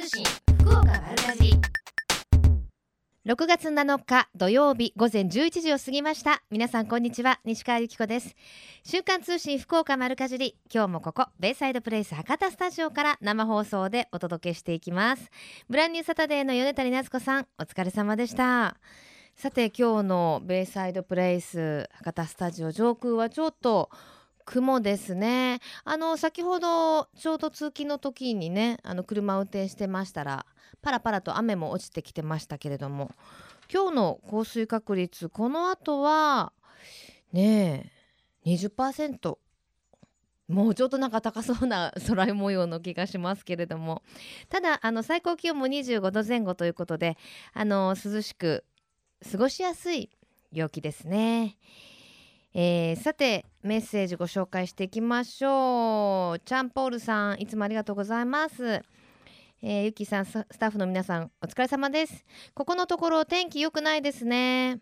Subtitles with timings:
[0.00, 0.24] 通信
[0.60, 1.60] 福岡丸かじり。
[3.26, 6.42] 6月7日土曜日午前11時を過ぎました。
[6.50, 8.34] 皆さんこんにちは西川由紀子です。
[8.82, 10.56] 週刊通信福岡丸かじり。
[10.72, 15.30] 今日もここベイサイドプレイス博多スタジオから生放送でお届けしていきます。
[15.68, 18.78] ブランニューサタデーの米谷夏子さんお疲れ様でした。
[19.36, 23.90] さて今日のベイサイドプレイス博多スタジオ上空はちょっと
[24.50, 25.60] 雲ですね。
[25.84, 30.44] あの先ほどちょうど通勤の時にねあの車を運転してましたら
[30.82, 33.12] パラパラと雨も落ちてきてましたけれども
[33.72, 36.52] 今日の降水確率この後は
[37.32, 37.92] ね
[38.44, 39.38] え20%
[40.48, 44.02] もうちょっとなんか高そうな空模様の気がしますけれども。
[44.48, 47.16] ただあの最高気温も25度前後ということで
[47.52, 48.64] あの涼しく
[49.30, 50.10] 過ごしやすい
[50.50, 51.56] 陽気ですね。
[52.52, 56.40] えー、さてメッセージご紹介していきましょう。
[56.40, 58.82] チャンポールさんいつもありがとうございます。
[59.62, 62.24] えー、ゆきさんスタッフの皆さんお疲れ様です。
[62.54, 64.80] ここのところ天気良くないですね。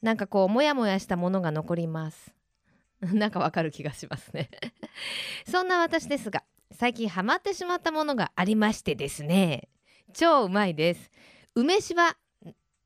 [0.00, 2.34] なんかこうもやもやしたものが残ります。
[3.00, 4.50] なんかわかる気がしますね。
[5.48, 9.68] そんな私ですが最近ハマってしまったものがありましてですね。
[10.12, 11.12] 超うまいです。
[11.54, 12.16] 梅しば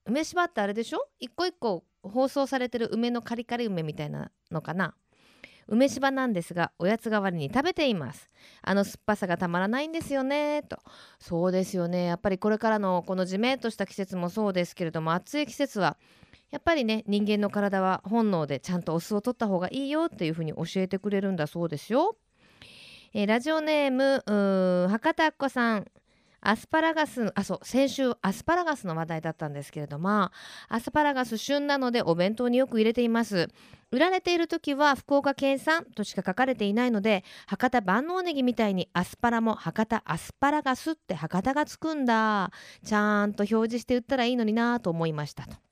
[0.05, 1.09] 梅しばってあれでしょ？
[1.19, 4.95] 一個一個包装されてる梅のカリカリ梅みたいなのかな？
[5.69, 8.31] 梅しばなんですがおやつ代わりに食べています。
[8.63, 10.79] あの酸っぱさがたまらないんですよねと。
[11.19, 12.05] そうですよね。
[12.05, 15.97] やっぱりこれからのこのじめっとした季節もそうですけれども暑い季節は
[16.53, 22.17] やっぱりね人間の体は本能でちゃんとお酢を取った方がいいよっていうふうに教えてくれるんだそうですよ。
[23.13, 25.87] えー、ラジオネーム博多っ子さん。
[26.41, 30.31] アスパラガスあそう先週アスパラガスの話題だったんですけれども
[30.69, 33.49] アスパラガス旬なのでお弁当によく入れています。
[33.93, 42.51] 売られている時は福岡県産としか書かれていないので博多万能ネギみたいにアスパラも博多アスパラガスって博多がつくんだ。
[42.85, 45.66] ちゃんと表示して売ったらいいのになと思いましたと。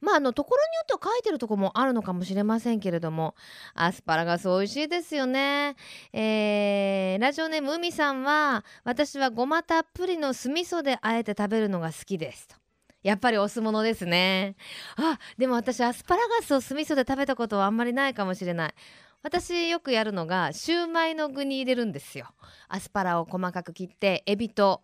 [0.00, 3.34] まああのところによっては書いてるとこもあるのかもしれませんけれども
[3.74, 5.76] アスパラガス美味しいですよね、
[6.12, 12.56] えー、ラジオネーム海さんは私はごまたっぷりの酢味噌であえて食べるのが好きですと。
[13.02, 14.56] やっぱりお酢物ですね。
[14.96, 18.74] あでも私アスパラガスを酢味噌で食べたことはあんまりないかもしれない。
[19.22, 22.26] 私よくやるのがシューマイの具に入れるんですよ。
[22.68, 24.82] アスパラを細かく切ってエビと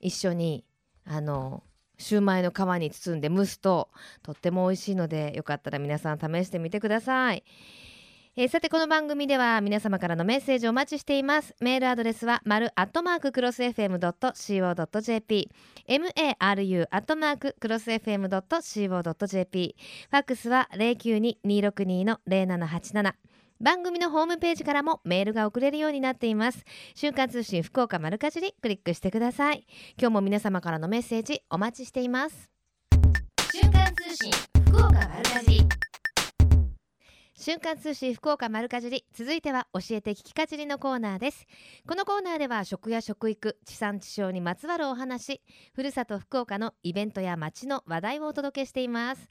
[0.00, 0.64] 一緒に
[1.04, 1.64] あの
[1.98, 3.88] シューマイの皮に包んで蒸すと
[4.22, 7.44] とっても美味しいのでよかったら皆さん試してみてください。
[8.36, 11.54] えー、さてこの番組では皆様からのメッセージをお待ちしています。
[11.60, 15.48] メールアドレスは丸アットマーククロス FM.co.jp
[15.86, 19.76] maru アットマーククロス FM.co.jp
[20.10, 23.14] ファックスは092-262の0787
[23.60, 26.64] 番組のホームページからもメールが送れるようになっています。
[26.94, 29.66] 週刊通信福岡丸かじりクリックしてください。
[29.98, 32.50] 今日も皆様からのメッセージお待ちしています。
[33.52, 34.32] 瞬間通信
[34.66, 35.68] 福岡丸かじり
[37.36, 41.46] 瞬間通信福岡丸かじり続いては教えて聞きかじりのコーナーです。
[41.86, 45.42] このコーナーでは食や食育地産地消にまつわるお話
[45.74, 49.28] ふるさと福岡のイベントや街の話題をお届けしています。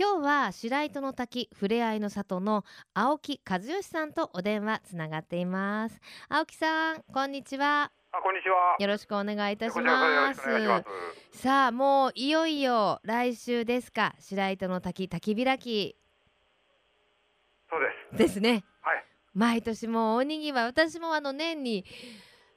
[0.00, 2.64] 今日は白糸の滝ふれあいの里の
[2.94, 6.00] 青木和義さんとお電話つながっています。
[6.30, 7.92] 青木さんこんにちは。
[8.12, 8.76] あこんにちは。
[8.78, 10.40] よろしくお願いいたします。
[11.32, 14.14] さあもういよいよ来週ですか。
[14.18, 15.96] 白糸の滝滝開き
[17.72, 18.18] そうです。
[18.18, 18.64] ですね。
[18.82, 19.04] はい。
[19.34, 21.86] 毎年もう大にぎわい私もあの年に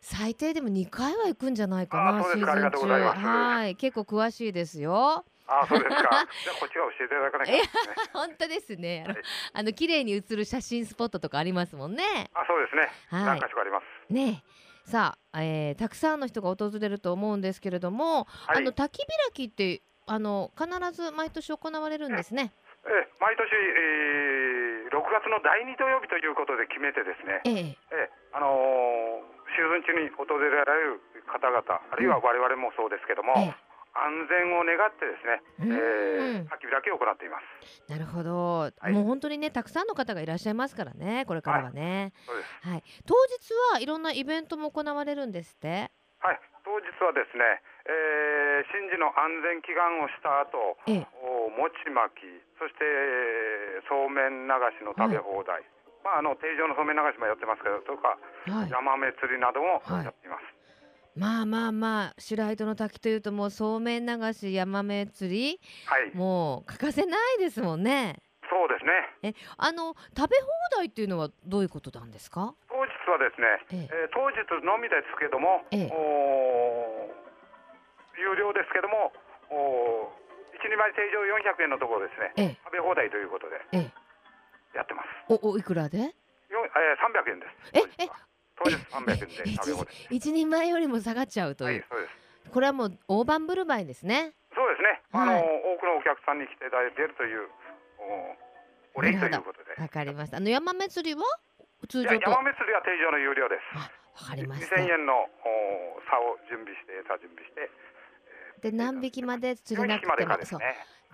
[0.02, 5.96] 最低でも2回は行くんじゃないかなシーズンですかありがとうございますはい結構詳しいですよあそうですか。
[6.44, 7.96] じゃあこっちが教えていただかなきゃですね。
[8.12, 12.04] 本当ですねあの,、はいあの綺麗に写る写真スポットとかありますもんね
[12.34, 12.92] あそうですね。
[13.10, 14.14] はい何か所かあります。
[14.14, 18.58] ねえさあ、えーたくさんの人が訪れると思うんですけれども、はい。
[18.58, 22.52] あの滝開きってあの必ず毎年行われるんですね
[22.86, 24.45] ええ毎年、えー、
[24.90, 27.42] 6月の第2土曜日ということで決めてですね。
[27.46, 31.00] ええええあのーシーズン中に訪れられる
[31.32, 33.56] 方々あるいは我々もそうですけども、え
[33.96, 37.80] 安全を願ってですね、うんえー、滝開きを行っています。
[37.88, 42.68] なるほど、はいもう本当にねたくさんの方がいらっしゃいますからねこれからはね、そうです。
[42.68, 45.90] はい、当日はいろんなイベントも行われるんですって？
[46.20, 46.40] はい。
[46.66, 52.26] 当日はですね、えー、神事の安全祈願をした後、ええお餅巻き、
[52.58, 55.62] そしてえーそうめん流しの食べ放題、
[56.04, 58.18] まああの定常のそうめん流しもやってますけど、とか
[58.50, 58.70] はい。
[58.72, 60.44] ヤマメ釣りなどもはいやっています。
[61.16, 66.12] まあまあまあ白糸の滝というともうそうめん流しヤマメ釣りはい。
[66.14, 68.18] もう欠かせないですもんね。
[68.50, 68.92] そうですね。
[69.22, 70.48] えあの食べ放
[70.78, 72.54] 題っていうのはどういうことなんですか？
[72.68, 77.25] 当日はですね、ええー当日のみですけども、ええおー
[78.22, 79.12] 有料ですけども、
[79.50, 80.26] おー
[80.56, 81.22] 一人前定常
[81.60, 83.92] 400円のところですね、ええ食べ放題ということでええ
[84.78, 85.08] やってます。
[85.30, 86.00] おおいくらで？
[86.00, 86.08] よ
[86.66, 88.08] えー、300円です。
[88.08, 88.08] え
[88.58, 89.94] 当日は当日300円で一食べ放題。
[90.10, 92.52] 一人前よりも下がっちゃうという、はい、そうです。
[92.52, 95.02] これはもう大盤振る舞いですねそうですね。
[95.12, 97.50] あの、はい多くのお客さんに来ていただいているという
[98.96, 99.76] おお礼ということで。
[99.82, 101.24] わかりましたあの山祭りは？
[101.90, 102.16] 通常と？
[102.16, 103.62] 山祭りは定常の有料です。
[103.76, 107.68] あわかりました2000円のお差を準備して餌準備して。
[108.62, 110.60] で何匹まで釣れな4匹まくてもそう。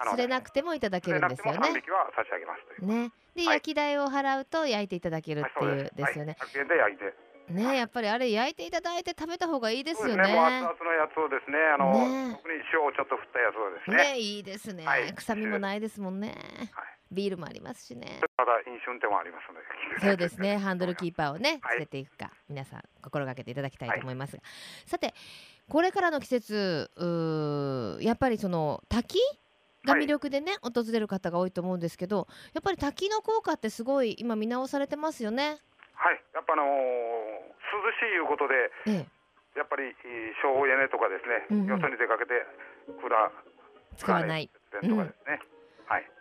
[0.10, 1.98] 釣れなくてもいただけるんですよなくても
[2.82, 3.04] 3ね。
[3.04, 3.12] ね。
[3.36, 3.56] で、はい。
[3.56, 6.20] 焼き代を払うと焼いていただけるはいっていうです。
[6.20, 7.31] よね、はい、100円で焼いて。
[7.52, 10.34] ねやっぱりあれ焼いていただいて食べた方がいいですよねね。
[10.34, 13.98] もう熱々のやつをですね、あの、ね特に塩をちょっと振ったやつをですね。
[14.14, 16.36] ねいいですね、はい臭みもないですもんね
[16.74, 16.88] はい。
[17.12, 20.08] ビールもありますしねただ飲酒運転もありますので。
[20.08, 24.42] そうですねハンドルキーパーをねはいつけていくか、皆さん心がけていただきたいと思いますが、
[24.86, 25.14] さて
[25.68, 29.20] これからの季節うーやっぱりその滝
[29.86, 35.58] が魅力でね、訪れる方が多いと思うんですけどやっぱり滝の効果ってすごい今見直されてますよね。
[35.96, 36.24] はい。
[36.34, 37.31] やっぱあのー
[37.72, 38.72] 涼しいいうことで。
[38.86, 39.08] え
[39.56, 39.96] え、やっぱり
[40.42, 41.68] 省エネとかですね、うんうん。
[41.68, 42.46] よそに出かけて
[43.00, 44.50] クーラー使わない。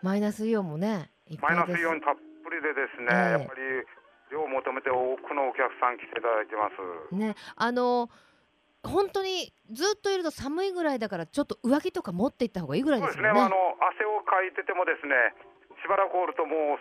[0.02, 1.10] マイナスイオンもね
[1.40, 3.30] マイナスイオンたっぷりでですね、ええ。
[3.34, 3.60] やっぱり
[4.30, 7.14] 量を求めて多くのお客さん来ていただいてます。
[7.14, 8.10] ねあの
[8.82, 13.38] 本当にずっといると寒いぐらいだからちょっと上着とか持っていった方がいいぐらいですね、ですよね。
[13.38, 13.56] まあ、あの
[13.92, 15.36] 汗をかいててもですね、
[15.84, 16.80] しばらくおるとも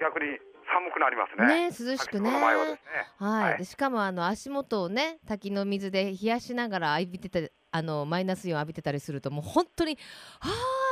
[0.00, 0.40] 逆に
[0.72, 1.68] 寒くなりますね。
[1.68, 2.30] ね涼しくね。
[2.30, 2.80] はね、
[3.18, 9.98] はい、はいでしかもあの足元をね滝の水で冷やしながら浴びてたあのマイナスイオン浴びてたりするともう本当に
[10.40, 10.48] は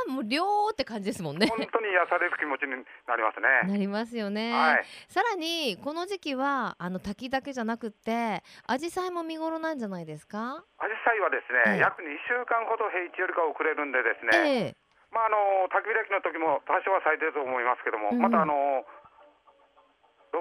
[0.07, 1.47] あもう涼って感じですもんね。
[1.47, 2.71] 本当に癒される気持ちに
[3.07, 3.71] なりますね。
[3.71, 10.63] なりますよね、はい、さらにこの時期はあの滝だけじゃなくって紫陽花も見頃なんじゃないですか？
[10.77, 15.37] アジサイはですね、ええ約2週間ほど平地よりか遅れるんでですね、ええまああの
[15.71, 18.85] 焚き開きの時も多少は咲いてると思いますけども、うんまたあの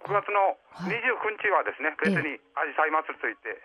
[0.02, 3.56] 6月のはい29日はですね、別にアジサイ祭りといって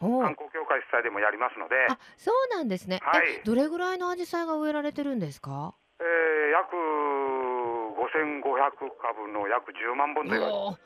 [0.00, 3.00] 観光協会主催でもやりますので、あそうなんですね。
[3.02, 3.24] はい。
[3.40, 5.74] えどれぐらいの紫陽花が植えられてるんですか？
[6.00, 10.76] えー約5500株の約10万本と言わ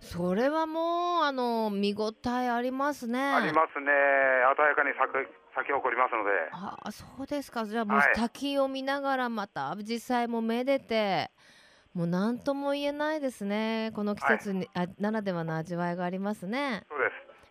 [0.00, 3.18] それはもうあの見応えありますね。
[3.22, 3.86] ありますね、
[4.56, 7.64] 鮮やかに咲く咲き誇りますので、ああそうですか。
[7.64, 8.12] じゃあもうはい。
[8.14, 11.30] 滝を見ながらまた実際もめでて
[11.94, 13.92] もう何とも言えないですね。
[13.94, 16.82] この季節に、あならではの味わいがありますね。
[16.88, 17.04] そうで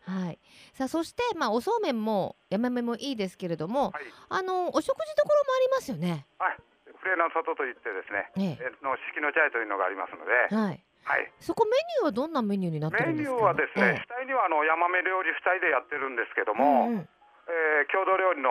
[0.06, 0.12] す。
[0.12, 0.40] はい。
[0.74, 6.28] さあそしてまあおそうめんもやめめもいいですけれども、はい、あのお食事どころもありますよね。
[6.40, 6.58] はい、
[7.00, 8.84] フレーナの里といってですね、ええ。
[8.84, 10.84] の四季の茶屋というのがありますので、えはい。
[11.04, 13.36] はい、そこメニューはどんなメニューになってるメニュんですか？
[13.36, 17.10] ーはですね、主体にはあのヤマメ料理主体でやってるんですけども、うんうん
[17.48, 18.50] えー郷土料理の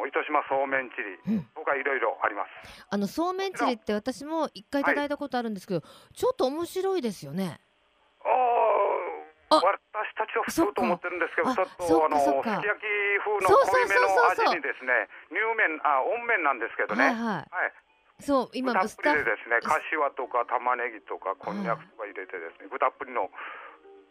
[0.00, 0.96] お糸島そうめんチ
[1.26, 1.46] リ、うん。
[1.54, 2.86] 他いろいろあります。
[2.90, 5.82] あのそうめんチリって私も一回いただいたことあるんですけど、
[6.14, 7.60] ちょっと面白いですよね。
[8.24, 8.60] ああ。
[9.50, 12.86] 私たちは普通と思ってるんですけど、ちょっとあのすき焼き
[13.18, 17.50] 風の濃いめの味にですね、乳麺あ温麺なんですけどね、はいはい。
[17.50, 17.74] はい、
[18.22, 19.74] そう今豚っぷりでですね、柏
[20.14, 23.26] とか玉ねぎとかこんにゃくとか入れてですね、豚っぷりの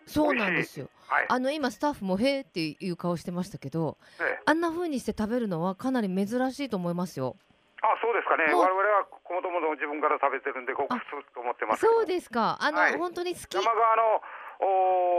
[0.09, 0.89] そうなんですよ。
[1.07, 4.39] はい、あの今スタッフもへーっていう顔してましたけどええ。
[4.45, 7.35] あんな風にして食べるのはかなり珍しいと思いますよ。
[7.81, 8.61] あそうですかね、もう。
[8.63, 12.57] 我々は子供の自分から食べてるんで、ごく普通と思ってますそうですか。
[12.59, 12.97] あの、はい。
[12.97, 13.55] 本当に好き。
[13.55, 14.21] 山側の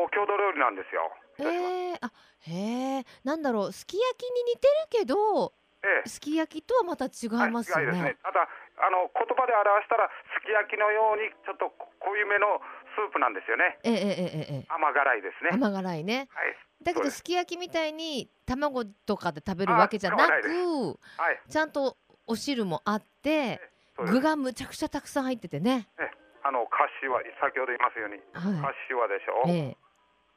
[0.04, 1.10] お郷土料理なんですよ。
[1.38, 6.08] へえあへえなんだろうすき焼きに似てるけどええ。
[6.08, 8.16] すき焼きとはまた違いますよはいね。
[8.22, 8.48] ただ
[8.80, 12.60] あの言葉で表したらすき焼きのようにちょっと濃いめの
[12.96, 13.78] スープなんですよね。
[13.84, 15.50] ええええええ、甘辛いですね。
[15.52, 16.28] 甘辛いね。
[16.32, 16.56] はい。
[16.82, 20.96] だけどすき焼きみたいに卵とかで食べるわけじゃなく、は
[21.32, 21.96] い、ちゃんと
[22.26, 23.60] お汁もあって、
[23.98, 25.88] 具がむちゃくちゃたくさん入っててね。
[25.98, 26.08] え
[26.42, 29.44] あの柏先ほど言いますように、はい、かでしょ。
[29.48, 29.76] ええ、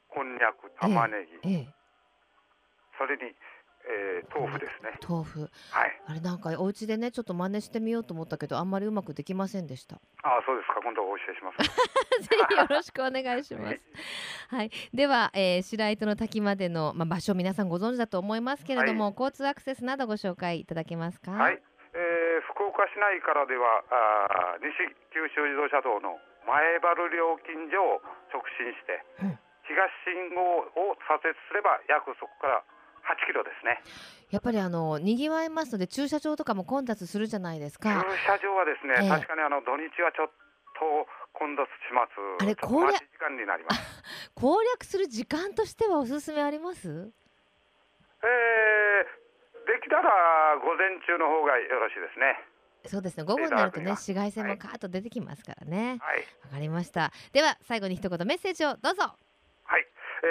[0.08, 1.68] こんにゃく玉ねぎ、ええ、
[2.98, 3.32] それに
[3.86, 4.98] えー豆腐ですね。
[5.06, 6.00] 豆腐はい。
[6.06, 10.80] あれなんかお家でねちょっと真似してみようと思ったけどあんまりうまくできませんでしたあそうですか。
[10.82, 12.22] 今度お教えします。
[12.22, 13.80] ぜひよろしくお願いします。
[14.48, 21.32] はい、では、えー、白糸の滝までの、まあ、場所皆さんご存知だと思いますけれども、交通アクセスなどご紹介いただけますか？
[21.32, 24.74] はい、えー福岡市内からではあー西
[25.12, 32.62] 九州自動車道の前原料金所を直進して、うん東信号を左折すれば約そこから
[33.04, 33.80] 8キロですね。
[34.30, 38.04] やっぱりあの賑わいますので駐車場とかも混雑するじゃないです駐か。
[38.26, 40.30] 車場はですね、ええ確かにあの土日はちょっ
[40.74, 42.12] と混雑します。
[42.42, 44.02] あれ攻略時間になります。
[44.34, 46.88] 攻略する時間としてはおすすめあります？
[46.88, 52.40] えー、できたら午前中の方がよろしいですね。
[52.86, 56.18] そうですね午後になるとねはい紫外線もカーッと出てきますからねはい。
[56.44, 59.04] わかりましたでは最後に一言メッセージをどうぞ
[59.64, 59.86] はい。
[60.22, 60.26] え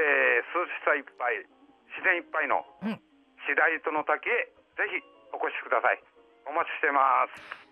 [0.53, 1.45] ー、涼しさいっぱい、
[1.93, 3.01] 自然いっぱいのうん。
[3.45, 4.97] 白糸の滝へぜひ
[5.33, 6.01] お越しください。
[6.45, 7.27] お待ちしてま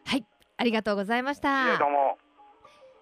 [0.06, 0.12] す。
[0.12, 0.26] はい。
[0.58, 1.74] ありがとうございました。
[1.74, 2.18] えーどうも。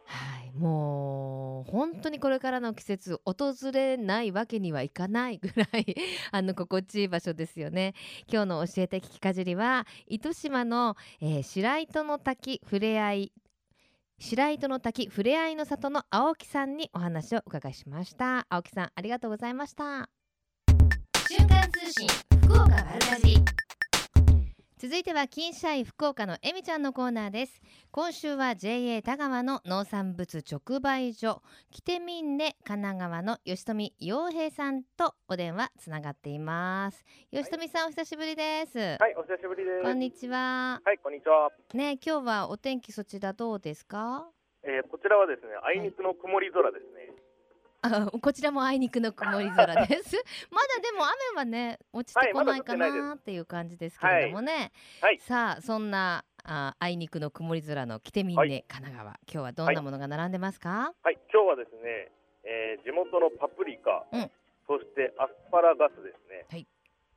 [0.05, 5.95] はい、もう本当にこれからの季節訪れないわけにはいかないぐらい
[6.31, 7.93] あの心地いい場所ですよね。
[8.27, 13.31] 今日の教えて聞きかじりは糸島の、えー白糸の滝ふれあい
[14.19, 18.47] 白糸の滝ふれあいの里の青木さんにお話をお伺いしました。
[18.49, 19.83] 青木さんありがとうございました。
[19.83, 20.18] 瞬
[21.69, 22.07] 間通信
[22.47, 23.37] 福岡丸かじり
[24.79, 27.61] 続いては金社員福岡のえみちゃんのコーナーです
[27.91, 39.83] 今週は JA 田川の農産物直売所キテミンネ神奈川の吉富洋平さんとお電話つながっています吉富さん、お久しぶりです、はい、お久しぶりです。
[39.83, 41.49] こんにちははい、こんにちは。
[41.75, 44.27] ね今日はお天気そちらどうですか？
[44.63, 47.13] えーこちらはですね、あいにくの曇り空ですね。
[47.81, 50.15] あこちらもあいにくの曇り空です。
[50.51, 54.71] まだでも雨はね落ちてこないかなっていう感じですけれどもね、
[55.01, 58.65] はいさあそんなああいにくの曇り空のキテミンネ、はい。
[58.67, 62.11] 神奈川今日はどんなものが並んでますか、はい、今日はですね、
[62.43, 64.31] えー地元のパプリカ、うん。
[64.67, 66.45] そしてアスパラガスですね。
[66.49, 66.67] はい。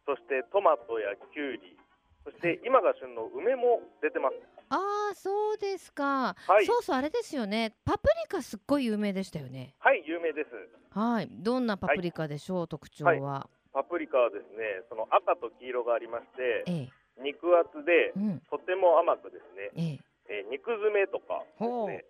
[0.06, 1.76] そしてトマトやキュウリ、
[2.24, 4.34] そして今が旬の梅も出てます。
[4.70, 6.66] ああそうですか、はい。
[6.66, 7.74] そうそうあれですよね。
[7.84, 9.74] パプリカすっごい有名でしたよね。
[9.78, 10.50] はい、有名です。
[10.96, 11.28] はい。
[11.28, 17.22] どんなパプリカでしょう、特徴は、パプリカはですね、その赤と黄色がありまして、ええ。
[17.22, 18.42] 肉厚でうん。
[18.48, 20.44] とても甘くですね、ええ。
[20.44, 22.04] えー肉詰めとかですね。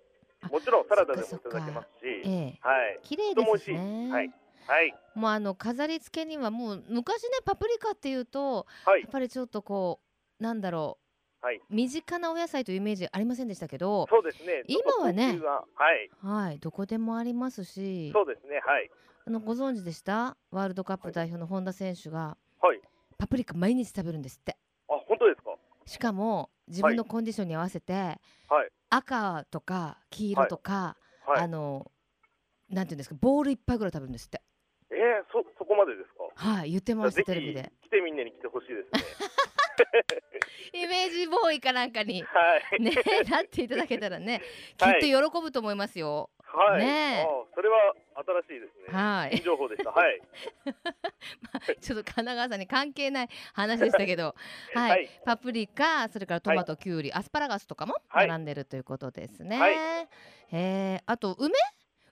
[0.44, 2.58] あもちろんサラダでもいただけますし、ええ。
[2.60, 3.70] はい、綺麗です。
[3.70, 4.10] ね。
[4.12, 4.30] はい、
[4.66, 9.00] はい、もうあの飾り付けにはもう昔ねパプリカっていうとはい。
[9.00, 10.00] やっ、ぱりちょっとこ
[10.38, 11.01] うなんだろう、
[11.42, 14.62] はい身近なお野菜というイメージありませんでしたけどそうですね。
[14.68, 15.38] 今はね
[15.74, 18.60] はい、はいどこでもありますしそうですね。
[18.64, 18.90] はい、
[19.26, 20.36] あのご存知でした？
[20.52, 22.80] ワールドカップ代表の本田選手がはい。
[23.18, 24.56] パプリカ毎日食べるんですって
[24.88, 25.50] あ、本当ですか？
[25.84, 28.18] しかも自分のコンディションに合わせて、はい、
[28.90, 30.96] 赤とか黄色とか、
[31.26, 31.40] はい。
[31.42, 31.90] あの
[32.70, 34.40] なんていうんですかボール一杯ぐらい食べるんですって
[34.90, 34.98] えー、
[35.32, 36.21] そ、そこまでですか？
[36.34, 39.22] はい言ってましたぜテレビでひ来てみんなに来てほしいですね。
[40.74, 42.28] イメージボーイかなんかには
[42.78, 42.82] い。
[42.82, 42.92] ね
[43.28, 44.40] なっていただけたらね
[44.76, 46.30] きっはいと喜ぶと思いますよ。
[46.54, 46.84] はい。
[46.84, 46.86] ね
[47.18, 47.94] えあそれは
[48.48, 48.98] 新しいですね。
[48.98, 49.90] はい新情報でした。
[49.90, 50.20] はい。
[51.80, 54.34] ちょっと神奈川さんに関係ない話でしたけど、
[54.74, 59.58] はい、はいパプリカ、それからトマト、キュウリ、アスパラガスとかもはい並んでるということですね。
[59.58, 59.74] はい
[60.52, 61.52] えーあと梅、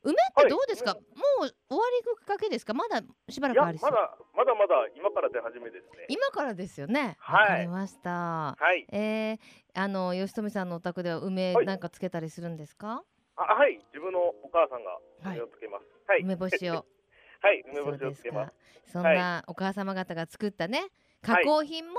[0.03, 1.01] 梅ってどうですか、もう
[1.41, 1.55] 終わ
[1.99, 2.00] りか
[2.41, 3.91] けですか、まだしばらくありそう。
[3.91, 6.07] まだ、まだまだ今から出始めですね。
[6.09, 7.17] 今からですよね。
[7.21, 8.11] はいわかりました。
[8.11, 8.87] はい。
[8.93, 9.39] えー、
[9.75, 13.05] あの吉富さんのお宅では梅はいなんかつけたりするんですか？
[13.37, 13.79] あ、はい。
[13.93, 15.01] 自分のお母さんがは
[15.35, 15.85] い梅をつけます。
[16.09, 16.23] はい。
[16.23, 16.85] 梅干しを。
[17.43, 17.63] はい。
[17.73, 18.93] 梅干しをつけます。。
[18.93, 20.89] そんなお母様方が作ったね、
[21.23, 21.97] 加工品も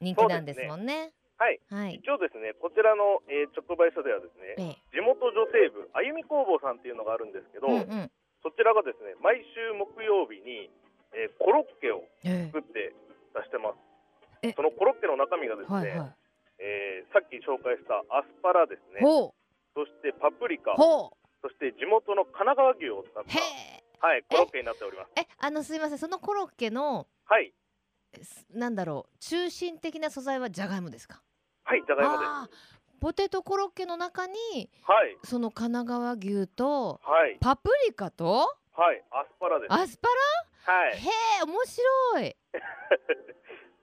[0.00, 1.12] 人気なんですもんね。
[1.38, 1.60] はい。
[1.70, 1.94] はい。
[1.94, 8.10] 一応ですね、こちらの、えー直売所ではですね、ええ地元女性部あゆみ工房さんっていうのがあるんですけど、うんうん。
[8.42, 10.70] そちらがですね毎週木曜日に、
[11.14, 12.92] えーコロッケをえ作って
[13.34, 13.78] 出してます。
[14.42, 14.52] え。
[14.52, 16.16] そのコロッケの中身がですね、はいは
[16.58, 18.94] えーさっき紹介したアスパラですい。
[18.94, 19.00] ね。
[19.00, 19.34] ほ
[19.74, 20.74] そしてパプリカ。
[20.76, 23.24] そして地元の神奈川牛を使っ。
[23.24, 25.10] た、はい、コロッケになっております。
[25.16, 27.52] え、あのすいません、そのコロッケのはい。
[28.22, 31.22] すなんだろう、中心的な素材はじゃがいもですか？
[31.64, 34.32] はいじゃがいもですポテトコロッケの中に
[34.84, 35.16] はい。
[35.24, 37.36] その神奈川牛とはい。
[37.40, 39.02] パプリカとはい。
[39.10, 39.72] アスパラです。
[39.72, 40.06] アスパ
[40.68, 40.72] ラ？
[40.72, 40.92] はい。
[40.92, 41.00] へ
[41.40, 42.36] え、面白い。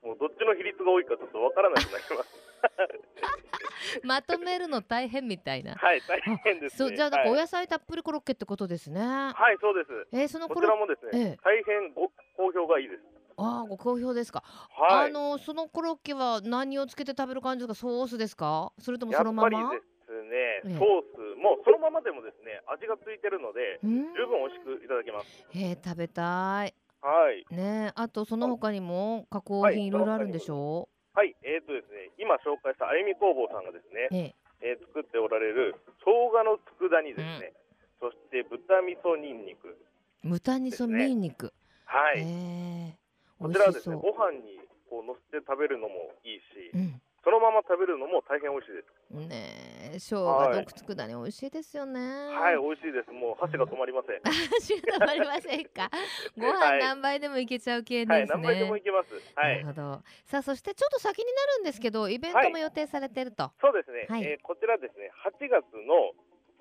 [0.08, 4.00] もうどっちの比率が多いかちょっとわからなくなります。
[4.02, 5.74] まとめるの大変みたいな。
[5.74, 6.78] はい大変ですね。
[6.78, 9.02] そうじゃあなんかおはい、野菜たっぷりコロッケってことですね。
[9.02, 10.08] はい、そうです。
[10.12, 11.38] えー、そのこちらもですね、ええ。
[11.44, 12.08] 大変ご
[12.38, 13.02] 好評がいいです
[13.40, 14.42] あーご好評ですか。
[14.44, 17.88] はいあのそのコロッケは何をつけて食べる感じですか？
[17.88, 18.72] ソースですか。
[18.78, 19.50] それともやっそのまま？
[19.50, 24.12] ぱりですええね、ソースもそのままでもですね、味がついてるので、うん。
[24.14, 25.46] 十分美味しくいただけます。
[25.54, 26.74] えー、食べたい。
[27.00, 27.46] はい。
[27.54, 30.88] ねえあとその他にも加工はい品いろいろあるんでしょ？
[31.14, 37.52] はい、えーとですね、今紹介したあゆみ工房さんがですねう。、ええー作っておられる生姜の佃煮ですね、
[38.00, 39.78] そして豚味噌にんにく。
[40.24, 41.54] え豚味噌にんにく。
[41.86, 42.20] はい。
[42.20, 42.99] ええ
[43.40, 43.96] こちらはですね。
[43.96, 47.00] ご飯にこう乗せて食べるのもいいし、うん。
[47.22, 49.28] そのまま食べるのも大変美味しいです。
[49.28, 53.10] ねえ生姜はいと佃煮美味しいですよねはい、美味しいです。
[53.12, 54.20] もう箸が止まりません。
[54.24, 55.90] 足が止まりませんか？
[56.38, 59.12] ご飯はい何杯でもいけちゃう系はい、ですね、何杯でもいけます。
[59.36, 59.66] はないる。
[59.66, 64.06] ほどさあそしてちょっと先になるんですけどイベントも予定されてると、そうですね。
[64.08, 66.12] はいえーこちらですね、8月の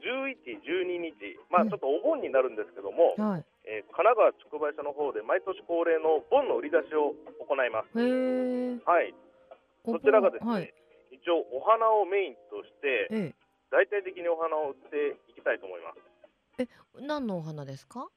[0.01, 7.93] 11、12日、まあうんちょっとお盆になるんですけども、はいえー神奈川直売所の方で毎年恒例の盆の売り出しを行います。
[7.93, 9.13] はい。
[9.85, 10.73] おこちらがですね、はい。
[11.13, 13.35] 一応お花をメインとしてええ。
[13.69, 16.01] 大体的にお花を売っていきたいと思います。
[16.99, 18.09] 何のお花ですか？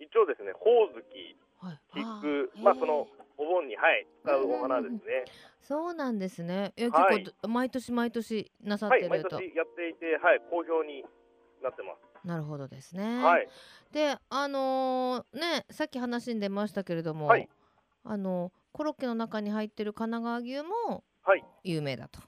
[0.00, 1.78] 一応ですね、ほおずき、はい。
[1.92, 3.06] 菊まあその
[3.36, 5.24] お盆にはい使うお花ですね。
[5.60, 6.72] そうなんですね。
[6.76, 7.24] え結はい。
[7.24, 11.04] 構ど毎年毎年なさっはい、てると、毎年やっていて、はい、好評に
[11.62, 12.26] なってます。
[12.26, 13.46] なるほどですね、はい、
[13.94, 17.48] であのーねさっき話に出ましたけれども、はい
[18.04, 22.20] あのコロッケの中に入ってる神奈川牛もはい、有名だと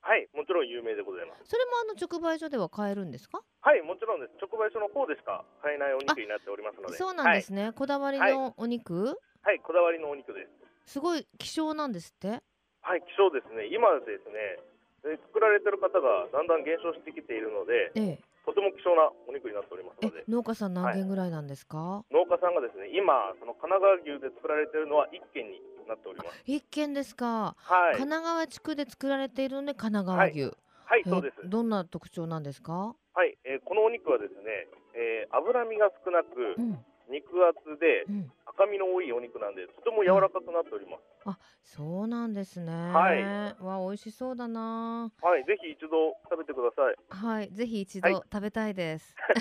[0.00, 1.46] はい、もちろん有名でございます。
[1.46, 3.38] それもあの直売所では買えるんですか？
[3.60, 4.32] はい、もちろんです。
[4.42, 6.96] 直売所の方でしか買えないお肉になっておりますので。
[6.96, 9.14] そうなんですね、こだわりのお肉、はい、
[9.44, 10.42] はい、こだわりのお肉で
[10.86, 10.98] す。
[10.98, 12.42] すごい希少なんですって？
[12.80, 13.68] はい、希少ですね。
[13.70, 26.42] 今ですね、え作られてる方がだんだん減少してきているので、ええとても希少なお肉になっておりますえので、農家さん何軒ぐらいなんですか、農家さんがですね、今その神奈川牛で作られているのは1軒になっております。
[26.46, 31.48] 一軒ですか、はい、神奈川地区で作られているので神奈川牛、はい、えそうです。
[31.48, 36.84] どんな特徴なんですか、はい、えーこのお肉はですね、えー脂身が少なくうん。
[37.10, 41.02] 肉厚でうん、赤身の多いお肉なんでとても柔らかくなっております。
[41.24, 42.72] あそうなんですね。
[42.72, 43.22] はい。
[43.62, 45.10] わ美味しそうだな。
[45.22, 46.96] はい、ぜひ一度食べてください。
[47.08, 47.50] はい。
[47.50, 48.12] ぜひ一はい。
[48.12, 49.14] 度食べたいです、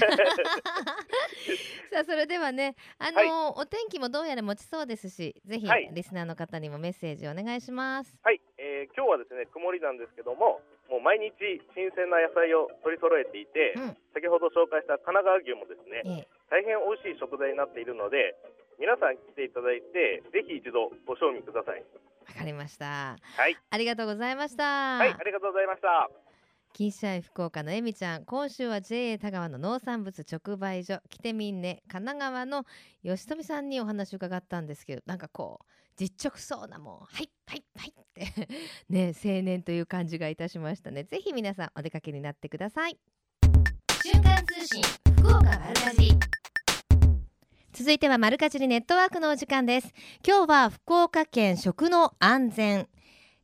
[1.92, 5.90] さあそれではねあのお天気もどうやら持ちそうですしぜひはい。
[5.92, 8.20] リスナーの方にもメッセージお願いします。
[8.24, 11.34] はい、えー今日はですね曇りなんですけども、もう毎日
[11.74, 13.98] 新鮮な野菜を取り揃えていて、うん。
[14.14, 16.28] 先ほど紹介した神奈川牛もですね、ええ。
[16.50, 18.36] 大変美味しい食材になっているので、
[18.82, 21.86] 皆さん来ていただいて、ぜひ一度ご賞味ください。
[22.28, 23.16] わかりました。
[23.38, 24.98] はい、ありがとうございました。
[24.98, 26.10] はい、ありがとうございました。
[26.74, 28.26] 金シャイ福岡のえみちゃん。
[28.26, 31.00] 今週は JA 田川の農産物直売所。
[31.12, 31.84] 来てみんね。
[31.90, 32.66] 神奈川の
[33.04, 35.66] 吉富さんにお話を伺ったんですけどなんかこう
[35.96, 38.48] 実直そうなもうはいはいはいって。
[38.90, 41.04] ね青年という感じがいたしましたね。
[41.04, 42.98] ぜひ皆さんお出かけになってください。
[44.02, 44.82] 瞬間通信
[45.20, 46.41] 福岡丸かじり
[47.74, 49.94] 続いてはマルカジリネットワークのお時間です
[50.28, 52.90] 今日は福岡県食の安全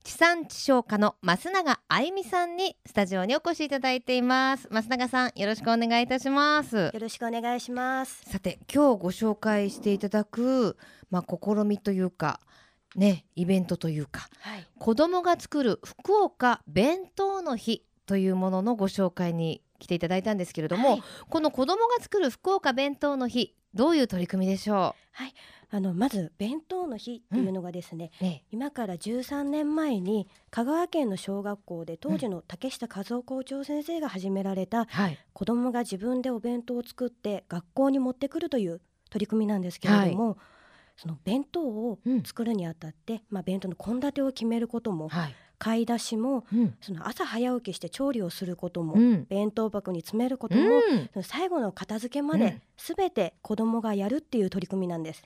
[0.04, 8.22] 地産地消課の増永あゆみさんにスタジオにお越しいただいています増永さんよろしくお願いいたしますよろしくお願いします。
[8.26, 10.76] さて今日ご紹介していただく
[11.10, 12.42] まあ試みというか
[12.98, 14.68] ねイベントというかはい。
[14.78, 24.96] 子供が作る福岡弁当の日というもののご紹介に来ていただいたんですけれども、はいこの子供が作る福岡弁当の日どういう取り組みでしょ
[25.70, 35.18] あのまず弁当の日っていうのがですね、うね今から13年前に香川県の小学校で当時の竹下和夫校長先生が始められたはい。
[35.34, 40.38] 子どもが自分でお弁当を作って学校に持ってくるという取り組みなんですけれども、
[40.96, 42.24] その弁当をうん。
[42.24, 46.76] 作るにあたって、まあ、弁当の献立を決めることもはい買い出しもうん。
[46.82, 49.26] その朝早起きして調理をすることも、うん。
[49.30, 51.10] 弁当箱に詰めることうも、ん。
[51.14, 52.40] その最後の片付けまうん。
[52.40, 55.24] で全て子どもがやるっていう取り組みなんです。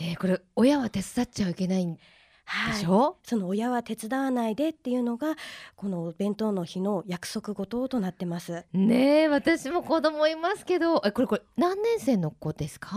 [0.00, 2.00] えーこれ親は手伝っちゃいけないんで
[2.44, 2.74] はい。
[2.74, 5.36] しょ、その親は手伝わないでっていうのが
[5.76, 8.64] この弁当の日の約束事となってます。
[8.72, 11.00] ねえ私も子供いますけど。
[11.04, 12.96] えこれこれ何年生の子ですか、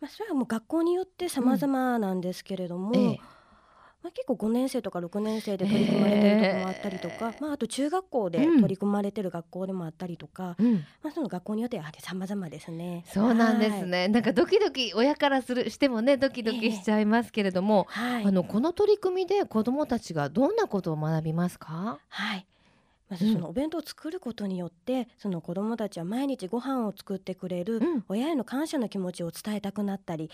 [0.00, 3.20] まあ、それはもう学校によって様々なんですけれども、ええ
[4.04, 8.60] まあ、結構5年生とか6年生で取り組まれてるところもあったりとか、まあ、あと中学校でうん。
[8.60, 10.74] 取り組まれてる学校でもあったりとか、うん。
[11.02, 13.02] まあ、その学校によっては様々ですね。
[13.06, 18.14] そうなんですね、なんかドキドキ親からするしてもねドキドキしちゃいますけれども、はい。
[18.16, 21.98] はいあのこの取り組みで子どもたちがどんなことを学びますか？
[22.08, 22.46] はい。
[23.08, 28.04] まずそのお弁当を作ることによって、その子どもたちは毎日ご飯を作ってくれるうん。
[28.08, 30.30] 親への感謝の気持ちを伝えたくなったり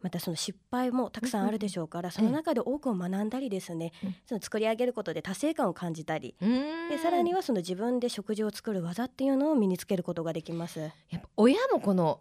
[0.00, 4.14] またその失敗もたくさんあるでしょうから、その中で多くを学んだりですね、うん。
[4.26, 10.80] その作り上げることで達成感を感じたり、でさらにはその自分で食事を作る技っていうのを身につけることができます。
[10.80, 12.20] やっぱ親もこの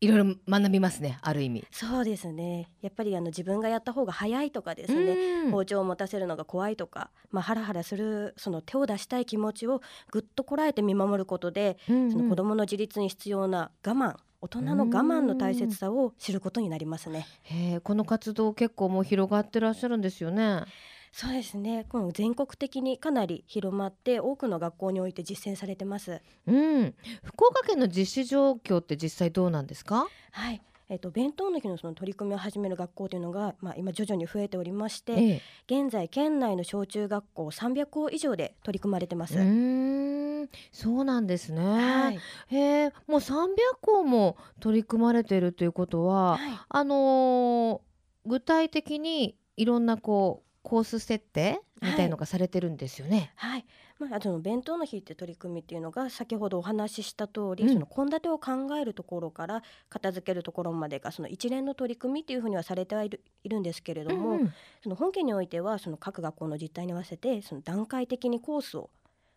[0.00, 1.66] いろいろ学びますねある意味。
[1.70, 2.70] そうですね。
[2.80, 5.50] やっぱりあの自分がやった方が早いとかですね、うん。
[5.50, 17.26] 包丁を持たせるのが怖いとか、まあ、ハラハラするその手を出したい気持ちをぐっとこらえて見守ることで、うんその子どもの自立に必要な我慢大人の我慢の大切さを知ることになりますね。
[17.42, 20.64] へえこの活動結構もう広がってらっしゃるんですよね。
[21.12, 21.84] そうですね。
[21.88, 26.22] この全国的にかなり広まって多くの学校において実践されてます。
[26.46, 30.06] うん、福岡県の実施状況って実際どうなんですか？
[30.30, 35.28] はいえっと弁当の日のその取り組みを始める学校というのが、まあ、今徐々に増えておりまして、え
[35.68, 35.82] え。
[35.82, 39.38] 現在県内の小中学校300校以上で取り組まれてます。
[39.38, 40.48] うーん。
[40.72, 43.46] そうなんですね、はい、へえもう300
[43.80, 46.58] 校も取り組まれているということは、はい。
[46.68, 47.90] あのー
[48.26, 53.32] 具体的にいろんなこうコース設定みたいのがされてるんですよね。
[53.34, 53.64] はい
[54.00, 57.72] まあ、あとの弁当の日って取り組みっていうのが先ほどお話しした通り、うん。
[57.74, 68.88] その献立を考えるところから片付けるところまでがその一連の取り組みっていうふうにはされてはいるいるんですけれども、うんその本件においてはその各学校の実態に合わせてその段階的にコースを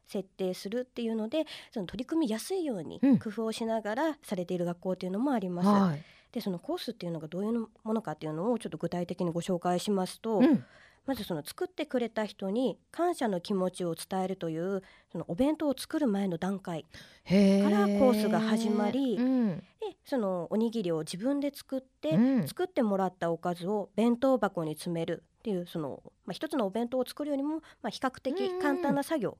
[0.07, 3.19] 設定するっていうのでその取り組みやすいようにうん。
[3.19, 5.67] 工夫をしながらされている学校っていうのもあります。
[5.67, 6.01] はい。
[6.31, 10.65] でそのコースっていうのがどういうものかっていうのをちょっと具体的にご紹介しますと、うん
[11.05, 16.89] まずその作ってくれた人に感謝の気持ちを伝えるというそのお弁当を作る前の段階か
[17.29, 19.57] らコースが始まりうん。
[19.57, 19.63] で
[20.05, 22.47] そのおにぎりを自分で作って、うん。
[22.47, 29.37] 作ってもらったおかずを弁当箱に詰めるっていうその、まあ、一つのお弁当を作るよりも、まあ、比較的簡単な作業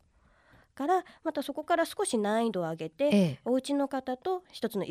[0.76, 3.40] からまたそこから少し難易度を上げて、ええ。
[3.46, 4.86] お家の方と一つの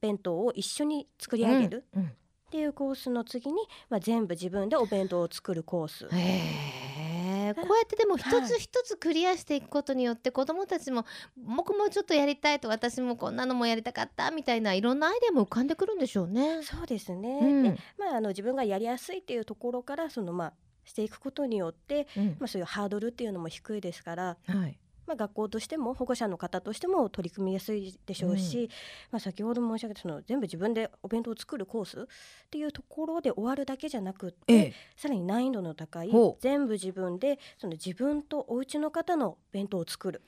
[0.00, 1.84] 弁当を一緒に作り上げる。
[1.94, 2.02] うん。
[2.02, 2.12] うん
[2.46, 3.58] っていうコースの次に、
[3.90, 6.06] まあ、全部自分でお弁当を作るコース。
[6.06, 11.04] こうやってでも一つ一つクリアしていくことによって子どもたちも
[11.36, 16.62] 僕もちょっとやりたいと私もこんなのもやりたかったみたいないろんなアイデアも浮かんでくるんでしょうね。
[16.62, 17.62] そうですね、うん。
[17.62, 20.52] でまあ、あの自分がやりやすいっていうところからその、まあ、
[20.84, 22.26] していくことによって、うん。
[22.38, 28.68] まあ、そういうハードルっていうのも低いですから、はいまあ、学校としても保護者の方としても取り組みやすいでしょうし、
[29.10, 32.04] まあ、先ほど申し上げたその全部自分でお弁当を作るコースっ
[32.50, 34.74] ていうところで終わるだけじゃなくって、ええ。
[34.96, 40.22] さらに難易度の高い全部自分でその自分とお家の方の弁当を作る。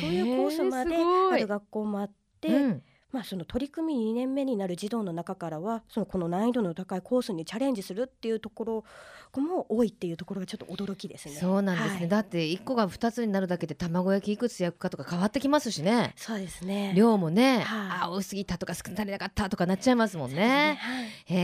[0.00, 8.84] そういうコースまである学校もあって、うんまあ、その取り組み2年目になる児童の中からはそのこの難易度の高いコースにチャレンジするっていうところ
[9.40, 11.34] も多いっていうところがちょっと驚きですね。
[11.34, 16.92] そうなんですね、はいだって1個が2つになるだけで卵焼きいくつ焼くかとか変わってきますしねそうですね。
[16.96, 20.78] 量もね、はいあ多すぎたとか少なりなかったとかなっちゃいますもんそうですね。
[20.80, 21.36] はいへ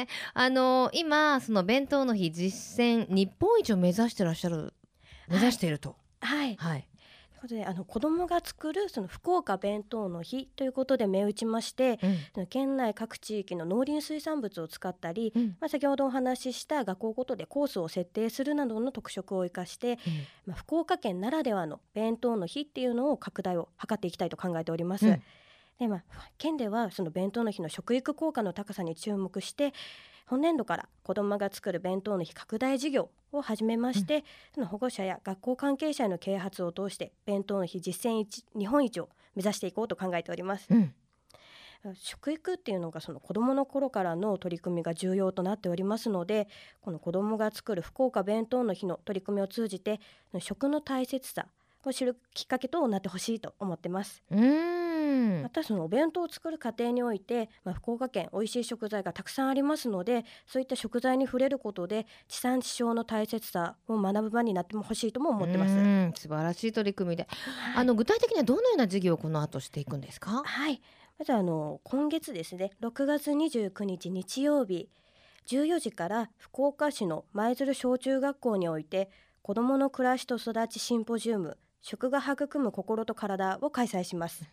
[0.00, 4.72] えあの今その弁当の日実践日本一を目指してらっしゃる
[5.28, 5.96] 目指していると。
[6.20, 6.89] はい、はい。
[7.40, 11.98] ことであの子どもが作るその福岡弁当の日ということで目打ちまして
[12.36, 12.46] うん。
[12.46, 15.56] 県内各地域の農林水産物を使ったり、うん。
[15.60, 19.98] まあ、先ほどお話しした学校ごとでコースを設定するなどの特色を生かして、
[20.46, 25.06] まあ、福岡県ならではの弁当の日っていうのを拡大を図っていきたいと考えております。
[25.06, 25.22] うん。
[25.78, 26.02] でまあ、
[26.36, 29.72] 県ではその弁当の日の食育効果の高さに注目して
[30.30, 34.22] 本年度から子どもが作る弁当の日拡大事業を始めまして、
[34.54, 40.68] その保護者や学校関係者への啓発を通して弁当の日実践一日本一を目指していこうと考えております。
[40.70, 40.94] うん
[41.94, 46.46] 食育っていうのがその子どもの頃からの取り組みが重要となっておりますので
[46.82, 49.98] この子どもが作る福岡弁当の日の取り組みを通じて
[50.40, 51.46] 食の大切さ
[51.86, 54.22] を知るきっかけとなってほしいと思ってます。
[54.30, 65.74] うーんまたそのお弁当を作る過程において、まあ、福岡県美味しい食材がたくさんありますのでそういった食材に触れることで地産地消の大切さを学ぶ場になってほしいとも思ってます。
[65.74, 67.26] うん素晴らしい取り組みで、
[67.76, 70.42] あの具体的にはどのような事業をこの後していくんですか？
[70.44, 70.80] はい。
[71.18, 74.88] まずあの今月ですね、6月29日日曜日
[75.46, 79.10] 14時から福岡市の舞鶴小中学校において
[79.42, 84.44] 子どもの暮らしと育ちシンポジウム食が育む心と体を開催します。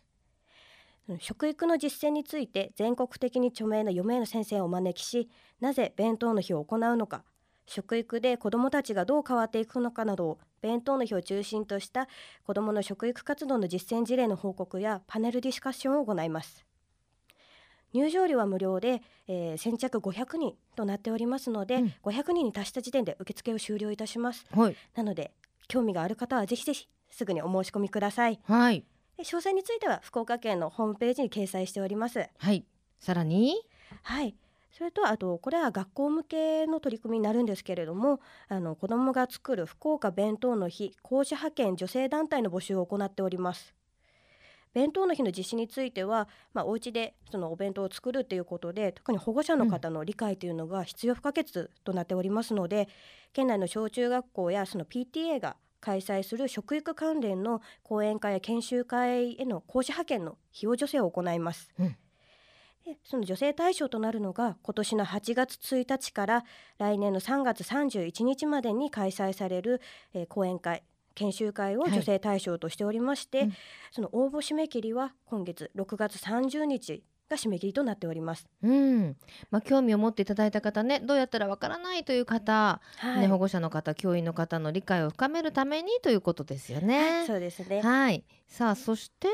[1.19, 7.23] 食育の実践について全国的に著名な4名の先生をお招きしなぜ弁当の日を行うのか
[7.65, 12.07] 食育で子どもたちがどう変わっていくのかなどを弁当の日を中心とした
[12.43, 16.65] 子どもの食育活動の実践事例の報告やパネルディスカッションを行います。
[17.93, 21.93] 入場料は無料で、えー先着500人となっておりますので、うん。
[22.03, 24.45] 500人に達した時点で受付を終了いたします。
[24.51, 24.75] はい。
[24.95, 25.31] なので
[25.67, 28.39] 興味がある方はぜひぜひすぐにお申し込みください。
[28.43, 28.81] はい。
[28.81, 28.85] で
[29.19, 32.65] 詳細については福岡県のホームページに掲載しておりますはい。
[32.99, 33.55] さらに？
[34.03, 34.35] はい。
[34.71, 43.73] それとあとこれは学校向けの取り組みになるんですけれどもあの子どもが作る福岡弁当の日講師派遣女性団体の募集を行っております
[44.75, 51.51] 弁当の日の実施については、まあ、お家でそのお弁当を作るということで特に保護者の方の理解というのが必要不可欠
[51.83, 52.87] となっておりますので、
[53.33, 55.55] 県内の小中学校やその PTA が
[55.87, 61.71] 開催する食育関連の講演会や研修会への講師派遣の費用助成を行います。
[61.79, 61.95] うん。
[62.83, 66.43] でその女性対象となるのが今年の8月1日から
[66.77, 69.81] 来年の3月31日までに開催される、
[70.13, 70.83] えー講演会
[71.15, 71.91] 研修会をはい。
[71.93, 73.53] 女性対象としておりまして、うん。
[73.91, 78.47] その応募締め切りは今月6月30日が締め切りとなっております。
[78.61, 79.15] うん、
[79.51, 87.25] まあ興味を持っていただいた方ねどうやったらわからないという方、はい、ね保護者の方教員の方の理解を深めるためにということですよね。
[87.27, 87.81] そうですね。
[87.81, 88.23] はい。
[88.47, 89.27] さあそして、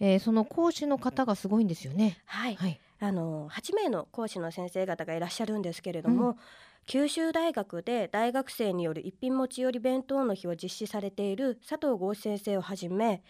[0.00, 2.18] えーその講師の方がすごいんですよね。
[2.26, 2.80] はい、はい。
[3.00, 6.38] あの8名の講師の先生方がいらっしゃるんですけれども、
[6.86, 13.22] 九州大学で大学生による一品持ち寄り弁当の日を実施されている佐藤剛志先生をはじめ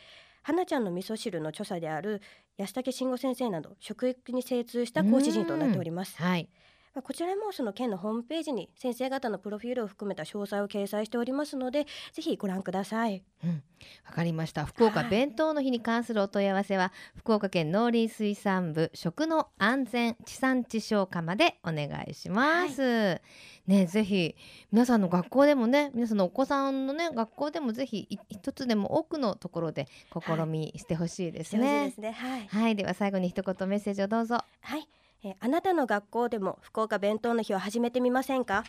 [0.45, 2.21] 花ちゃんの味噌汁の著者である
[2.59, 6.17] 安武慎吾先生など職域に精通した講師陣となっております。
[6.19, 6.51] はい。
[6.95, 13.23] まあこちらもその県のホームページに先生方のプロフィールを含めた詳細を掲載しておりますのでぜひご覧ください。
[13.45, 13.63] うん。
[14.07, 14.65] わかりました。
[14.65, 23.21] 福岡はい弁当の日に関するお問い合わせは福岡県農林水産部食の安全地産地消課までお願いします。
[23.67, 24.37] ねぜひ
[24.71, 31.87] 皆さんの学校でもね皆さんのお子さんのね学校でもぜひい一つでも多くのところで試みしてほしいですね。
[31.87, 32.13] ですね。
[32.13, 32.47] はい。
[32.47, 34.39] はい、では最後に一言メッセージをどうぞ。
[34.61, 34.89] はい、
[35.25, 38.63] えーあなたの学校でも福岡弁当の日を始めてみませんか？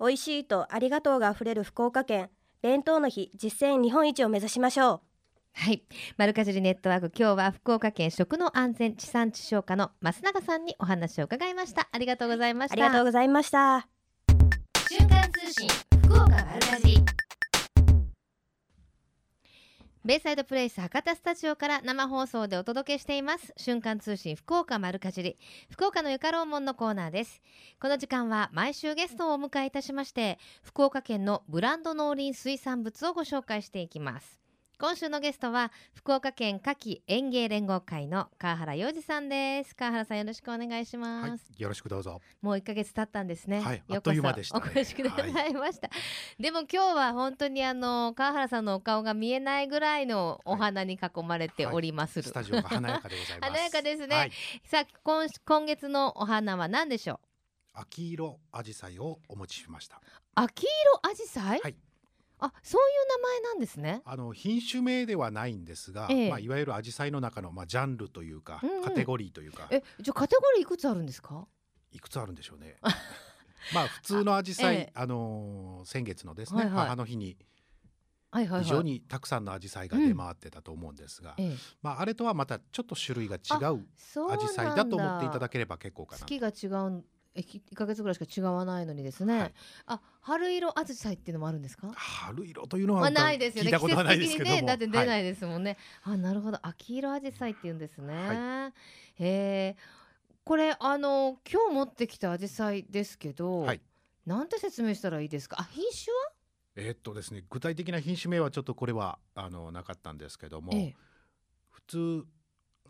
[0.00, 2.30] 美味しいとありがとうがあふれる福岡県
[2.62, 5.00] 弁当の日実践日本一を目指しましょう。
[5.52, 5.84] はい、
[6.16, 11.88] マルカジュリネットワーク今日は福岡県食の安全地産地消課の増永さんにお話を伺いました。
[11.92, 12.72] ありがとうございました。
[12.72, 13.86] ありがとうございました。
[14.90, 15.68] 瞬間通信
[16.02, 17.13] 福岡丸かじり
[20.06, 23.54] ベイサイドプレイス博多スタジオから生放送でお届けしています。
[23.56, 25.38] 瞬間通信福岡丸かじり。
[25.70, 27.40] 福岡のゆかろうもんのコーナーです。
[27.80, 34.43] この時間は毎週ゲストをお迎えいたしまして福岡県のブランド農林水産物をご紹介していきます。
[34.84, 42.20] 今週のゲストは福岡県夏季園芸連合会の川原洋二さんです川原さんよろしくお願いします、はい、よろしくどうぞ。
[42.42, 43.62] もう1ヶ月経ったんですね。
[43.62, 45.88] はいあっという間でしたねお越しくださいました。
[46.38, 52.28] でも今日は本当にあの川原さんのお顔が見えないぐらいのお花に囲まれておりまする。
[52.28, 53.52] スタジオが華やかでございます。
[53.52, 54.32] 華やかですねはい、
[54.64, 57.18] さあ今今月のお花は何でしょう？
[57.72, 60.02] 秋色紫陽花をお持ちしました。
[60.34, 61.60] 秋色アジサイ。
[61.60, 61.74] はい
[62.46, 64.02] あ、そういう名前なんですね。
[64.04, 71.46] あの品種名ではないんですが、ええまあいわゆる紫陽花の中のまあジャンルというか、うんうんカテゴリーというか、え、じゃあカテゴリーいくつあるんですか？
[71.92, 72.76] いくつあるんでしょうね。
[73.74, 77.36] まあ普通の紫陽花、ええあのー先月のですね、はいはい母の日に
[78.30, 78.64] はいはいはい。
[78.64, 83.38] 非常にたくさんの紫陽花が出回ってたと思うんですが、ええ、まああれとはまたちょっと種類が違
[83.72, 86.26] う紫陽花だと思っていただければ結構かな。
[86.26, 87.04] 月が違う。
[87.34, 89.38] え、き一ヶ月ぐらいしか違わないのにですね。
[89.38, 89.54] はい
[89.86, 91.92] あ、春色アジサイっていうのもあるんですか？
[91.94, 93.70] 春色というのはまあないですよね。
[93.70, 95.76] 聞いたことはないですけども、季節的にね、だって出なはいいですもんね。
[96.02, 96.58] あ、なるほど。
[96.62, 98.14] 秋色アジサイって言うんですね。
[98.14, 98.72] は
[99.16, 99.76] へえ。
[100.44, 103.80] これあの今日持ってきたアジサイですけど、はい
[104.26, 105.56] なんて説明したらいいですか？
[105.60, 106.32] あ、品種は？
[106.76, 110.94] えーっとですね具体的な品種名はちょっとこれはあのなかったんですけども、ええ
[111.70, 112.24] 普通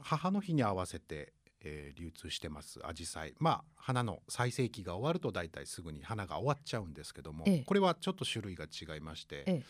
[0.00, 1.32] 母の日に合わせて、
[1.64, 3.34] えー流通してますアジサイ。
[3.38, 7.64] まあ花の最盛期が終わると大体すぐに花が終わっちゃうんですけども、ええ。
[7.64, 9.62] これはちょっと種類が違いまして、ええ。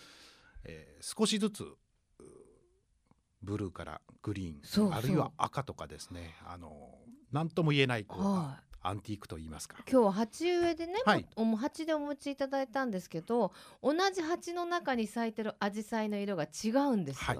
[0.64, 1.76] えー少しずつう
[3.42, 6.98] ブルーからグリーンあるいは赤とかですねあの
[7.30, 9.78] 何とも言えないこう、はアンティークと言いますか。
[9.90, 11.26] 今日は鉢植えでね、はい。
[11.36, 13.52] おも鉢でお持ちいただいたんですけど
[13.82, 17.38] 同じ鉢の中に咲いてるアジサイの色が違うんですよ、はい。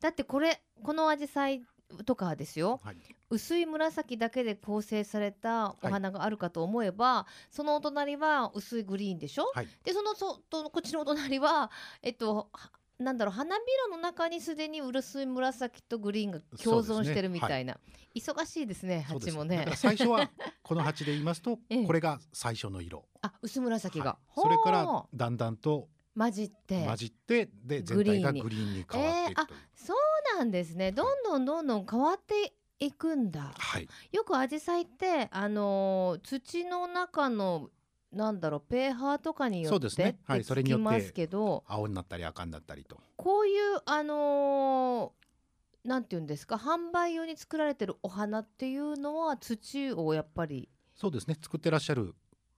[0.00, 1.62] だってこれこのアジサイ
[2.04, 2.80] とかはですよ。
[2.82, 2.96] はい、
[3.30, 9.68] 薄い紫だけで構成されたお花があるかと思えば、そのお隣は薄いグリーンでしょ、はい。
[9.84, 11.70] でそのそとこっちのお隣は
[12.02, 17.78] えっとはなんだろう花びらの中にすでに薄い紫とグリーンが共存してるみたいな、
[18.14, 19.66] 忙しいですね鉢もね。
[19.74, 20.30] 最初は
[20.62, 21.86] この鉢で言いますと、 ええ。
[21.86, 23.04] これが最初の色。
[23.20, 24.40] あ薄紫が、はい。
[24.40, 26.84] それからほだんだんとう混じって。
[26.86, 28.86] 混じってで全体がグリーンに。
[28.90, 30.92] 変わっていくという、そうなんですね。
[30.92, 33.52] どんどんどんどん変わっていくんだ。
[33.56, 33.88] はい。
[34.12, 37.70] よくアジサイってあのー土の中の
[38.12, 40.18] なんだろう pH とかによそうってですね。
[40.24, 42.98] はいそれによって聞きますけど、青になったり赤になったりと。
[43.16, 51.36] こういうあのーなんて言うんですか販売用に作られてるお花っていうのは土をやっぱりそうですね。
[51.40, 52.14] 作ってらっしゃる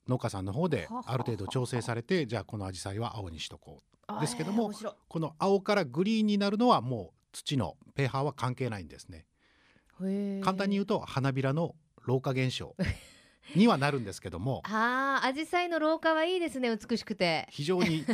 [0.08, 4.20] 農家さんの方である程度調整されてじゃあこの紫陽花は青にしとこう。
[4.20, 4.72] ですけども
[5.08, 9.26] この青からグリーンになるのはもう土の pH は関係ないんですね。
[10.42, 11.74] 簡単に言うと花びらの
[12.06, 12.74] 老化現象
[13.54, 14.62] にはなるんですけども。
[14.64, 17.46] あーアジサイの廊下はいいですね美しくて。
[17.50, 18.04] 非常に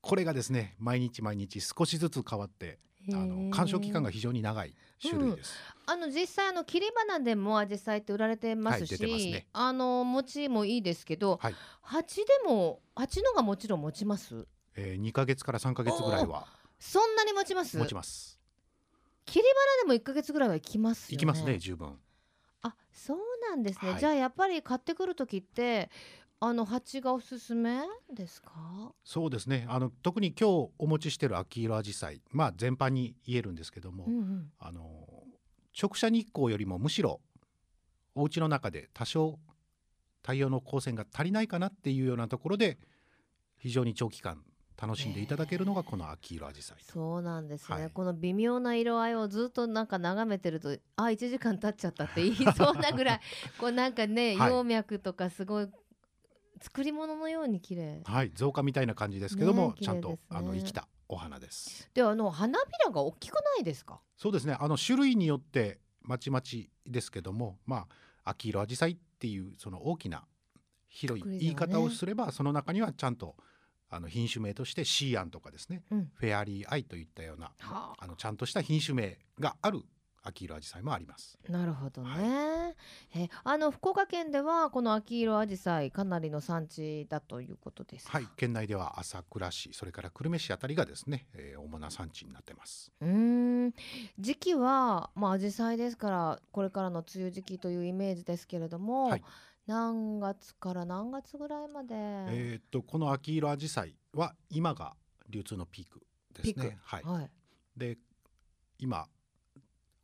[0.00, 2.78] これがですね毎日毎日少しずつ変わって
[3.14, 5.54] あの鑑賞期間が非常に長い種類です。
[5.86, 9.46] あの実際あの切り花でも紫陽花って売られてますし、はいすね。
[9.52, 11.54] あの餅もいいですけど、はい。
[11.82, 14.46] 鉢でも鉢のがもちろん持ちます？
[14.76, 16.46] えー、2ヶ月から3ヶ月ぐらいは
[16.78, 17.78] そんなに持ちます？
[17.78, 18.38] 持ちます。
[19.24, 19.44] 切り
[19.82, 21.14] 花でも1ヶ月ぐらいはいきますよね。
[21.14, 21.98] いきますね十分。
[22.62, 23.18] あそう
[23.50, 24.00] なんですね、はい。
[24.00, 25.90] じゃあやっぱり買ってくる時って
[26.40, 27.80] あの鉢がおすすめ
[28.14, 28.92] ですか？
[29.04, 29.66] そうですね。
[29.68, 34.52] あの特に今日お持ちしている秋色アジサイ、まあ全般に言えるんですけども、うんうん。
[34.58, 34.82] あの
[35.80, 37.20] 直射日光よりもむしろ
[38.14, 39.38] お家の中で多少
[40.22, 42.78] 太陽の光線が足りないかなっていうようなところで
[43.56, 44.42] 非常に長期間
[44.80, 46.92] 楽しんでいただけるのがこの秋色アジサイと。
[46.92, 47.90] そうなんですね、はい。
[47.90, 53.20] この微妙な色合いをずっとなんか眺めてるとあ1時間経っちゃったって言い そうなぐらい。
[53.58, 54.50] こうなんかね、はい。
[54.52, 55.68] 葉脈とかすごい
[56.60, 58.02] 作り物のように綺麗。
[58.04, 61.90] はい、造花みたいな感じですけども、ねえちゃんと、あの生きたお花です。
[61.94, 64.00] であの花びらが大きくないですか？
[64.16, 64.56] そうですね。
[64.58, 67.86] あの種類によってまちまちですけども、まあ
[68.24, 70.24] 秋色アジサイっていうその大きな
[70.88, 73.36] 広い言い方をすれば、その中にはちゃんと
[73.90, 76.10] あの品種名としてシーアンとかですね、うん。
[76.14, 79.82] フェアリーアイといったようなはあのちゃんとした品種名がある
[80.28, 81.38] 秋色アジサイもあります。
[81.48, 82.74] なるほどね、は
[83.14, 88.18] えあの福岡県ではこの秋色アジサイかなりの産地だということですか？
[88.18, 92.92] はい、県内では朝倉市、それから久留米市あたりがですね、えー主な産地になってます。
[93.00, 93.74] うーん。
[94.18, 99.24] 時期はまあ紫陽花ですからこれからの梅雨時期というイメージですけれども、はい。
[99.66, 104.94] 何月から何月ぐらいまで、えーっとこの秋色アジサイは今が
[105.28, 106.00] 流通のピーク
[106.32, 106.60] ですピーク。
[106.68, 106.78] ね。
[106.82, 107.02] はい。
[107.04, 107.30] はい、
[107.76, 107.98] で
[108.78, 109.06] 今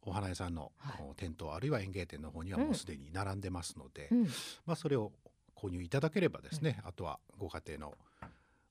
[0.07, 1.03] お花屋さんの、はい。
[1.09, 2.65] お店頭あるいは園芸店の方にはうん。
[2.67, 4.25] もうすでに並んでますので、うん。
[4.67, 5.13] まあそれを
[5.57, 7.95] 購入いただければですね、あとはご家庭の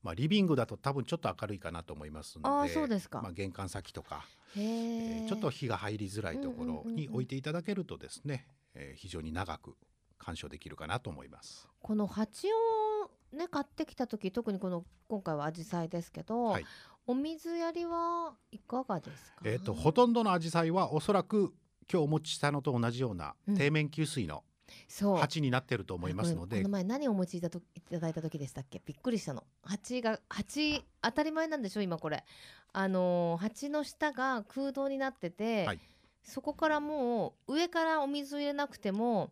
[0.04, 3.22] まあリビングだと多分ちょっと明るいかなと思いますので、あーそうですか。
[3.22, 9.76] まあ玄関先とか、へええーちょっと日が入りづらいところうんうんうんうんに置いていただけるとですね、えー非常に長く
[10.20, 11.68] 鑑賞できるかなと思います。
[11.82, 16.66] この鉢をね買ってきた時特にこの今回は紫陽花ですけど、はい
[17.06, 19.42] お水やりはいかがですか？
[19.44, 21.54] えー、とほとんどのアジサイはおそらく
[21.92, 23.58] 今日お持ちしたのと同じようなうん。
[23.58, 24.44] 底面給水の
[24.88, 25.18] そう。
[25.18, 28.82] 鉢になってると思いますので、これこの前何をお持ちいたといただいた時でしたっけ？
[28.86, 29.44] びっくりしたの。
[29.64, 32.24] 鉢が鉢当たり前なんでしょ今これ。
[32.72, 35.80] あのー鉢の下が空洞になってて、はい。
[36.24, 39.32] そこからもう上からお水を入れなくても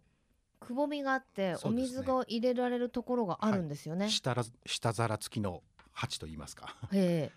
[0.59, 1.57] くぼみがあって、ね。
[1.71, 6.75] 水が入れられるところがあるんですよね、下ら下皿付きの鉢と言いますか。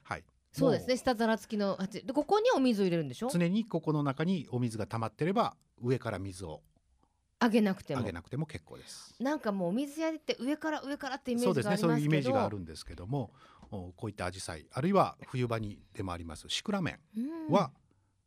[0.02, 0.24] はい。
[0.52, 0.96] そうですね。
[0.96, 3.28] 下皿付きの鉢でここにお水を入れるんでしょ？
[3.28, 6.62] 常にここの中にお水が溜まってれば上から水を
[7.40, 8.00] あげなくても。
[8.00, 9.14] あげなくても結構です。
[9.20, 11.88] なんかもうお水やりって上から上からってイメーそうですジがありますけど。
[11.88, 11.94] ね。
[11.94, 13.32] そういうイメージがあるんですけども
[13.72, 17.52] おこういったアジサイあるいは冬場に出回りますシクラメンうん。
[17.52, 17.72] は、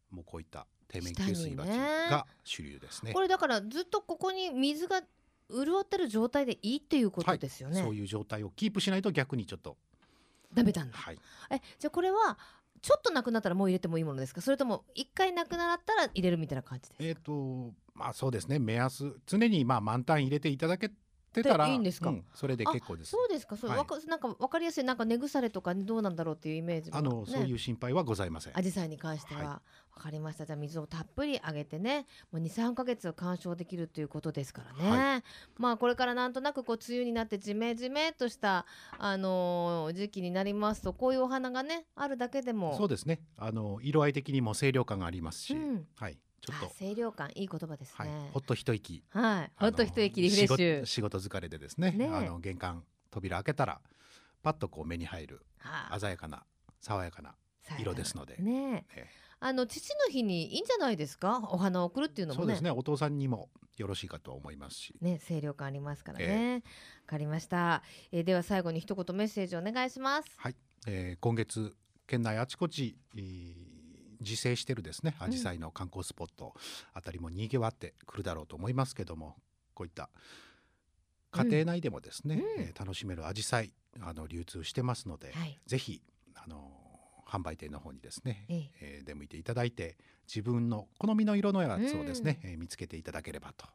[0.09, 1.67] もうこういった底面給水鉢
[2.09, 3.13] が主流ですね。
[3.13, 5.01] これだからずっとここに水が
[5.49, 7.81] 潤ってる状態でいいっていうことですよね。
[7.81, 9.77] そういう状態をキープしないと逆にちょっと
[10.53, 10.97] ダメなんだ。
[10.97, 11.19] はい
[11.51, 12.38] えじゃあこれは
[12.81, 14.41] ちょっとなくなったらもう入れてもいいものですか？
[14.41, 17.03] それとも一回なくなったら入れるみたいな感じですか？
[17.03, 20.91] えっ、とまあそうですね目安常にまあ満タン入れていただけ
[21.43, 22.10] てたらでいいんですか？
[22.10, 23.12] うんそれで結構です。
[23.12, 23.58] そうですか。
[23.58, 23.80] そう、はい。
[23.80, 24.84] わかなんかわかりやすい。
[24.84, 28.58] なんか根腐れとかどうなんだろうっていうイメージも、あの、そういう心配はございません。
[28.58, 29.47] アジサイに関しては、はい。
[29.47, 29.62] わ
[30.04, 30.45] かりました。
[30.45, 32.06] じゃあ水をたっぷりあげてね。
[32.32, 35.23] もう23ヶ月鑑賞できるということですからね、は
[35.58, 38.65] まあこれからなんとなくこう梅雨になってジメジメっとした
[39.00, 42.78] あのー時期になりますとこういうお花がねあるだけでも。
[42.78, 43.21] そうですね。
[43.38, 45.88] あの色合い的にも清涼感がありますし、うん。
[45.95, 48.07] はいちょっあと清涼感いい言葉ですはい。
[48.07, 49.03] ねほっと一息。
[49.10, 50.86] はい、ほっと一息リフレッシュ。
[50.86, 51.93] 仕事疲れでですね。
[52.12, 53.81] あの玄関扉開けたら
[54.43, 55.99] パッとこう目に入るはあ。
[55.99, 56.43] 鮮やかな
[56.79, 57.36] 爽やかな
[57.79, 58.38] 色ですので。
[58.38, 59.01] ねえ。
[59.01, 59.07] え
[59.39, 61.47] あの父の日にいいんじゃないですか？
[61.51, 62.43] お花を贈るっていうのもね。
[62.45, 62.71] そうですね。
[62.71, 64.95] お父さんにもよろしいかと思いますし。
[64.99, 66.55] ね清涼感ありますからね。
[66.55, 66.62] わ、
[67.05, 70.29] かりました、えーでは最後に一言メッセージお願いします。
[70.38, 70.55] はい、
[70.88, 71.75] えー今月
[72.07, 73.76] 県内あちこち、えー
[74.21, 75.15] 自生してるですね。
[75.19, 76.53] アジサイの観光スポット。
[76.93, 79.36] あたりもにぎわってくるだろうと思いますけども。
[79.73, 80.10] こういった
[81.32, 82.63] 家庭内でもですね、うん。
[82.63, 85.60] えー楽しめるアジサイあの流通してますので、はい。
[85.67, 86.01] ぜひ
[86.36, 86.71] あの
[87.27, 88.71] 販売店の方にですね、ええ。
[88.82, 93.65] えー出向いていただいて自分の好みの色のやつをですね、えー見つけていただければと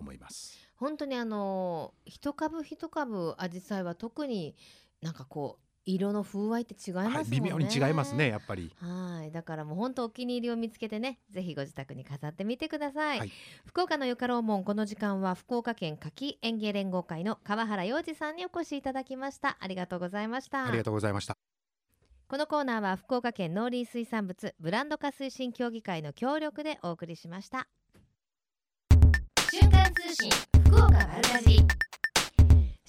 [0.00, 0.56] 思います。
[0.76, 4.56] 本当にあのー一株一株アジサイは特に
[5.02, 8.72] なんかこう色の風合いって違いますもんね、はい、微妙に違いますねやっぱり。
[8.76, 13.18] はい、だからもう本当お気に入りを見つけてね、ぜひご自宅に飾ってみてください。
[13.18, 13.32] はい
[13.66, 19.56] 福岡のよかろうもん、この時間は福岡県柿園芸連合会の川原洋二さんにお越しいただきました。
[19.60, 20.66] ありがとうございました。
[20.66, 21.36] ありがとうございました。
[22.32, 27.68] このコーナーは福岡県農林水産物ブランド化推進協議会の協力でお送りしました
[29.50, 30.30] 瞬間通信
[30.64, 31.66] 福岡丸かじり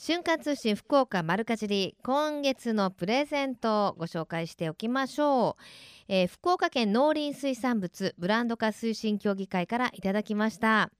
[0.05, 5.63] 瞬間通信福岡丸かじり今月のプレゼントをご紹介しておきましょう、
[6.09, 10.91] えー福岡県農林水産物ブランド化推進協議会からいただきました。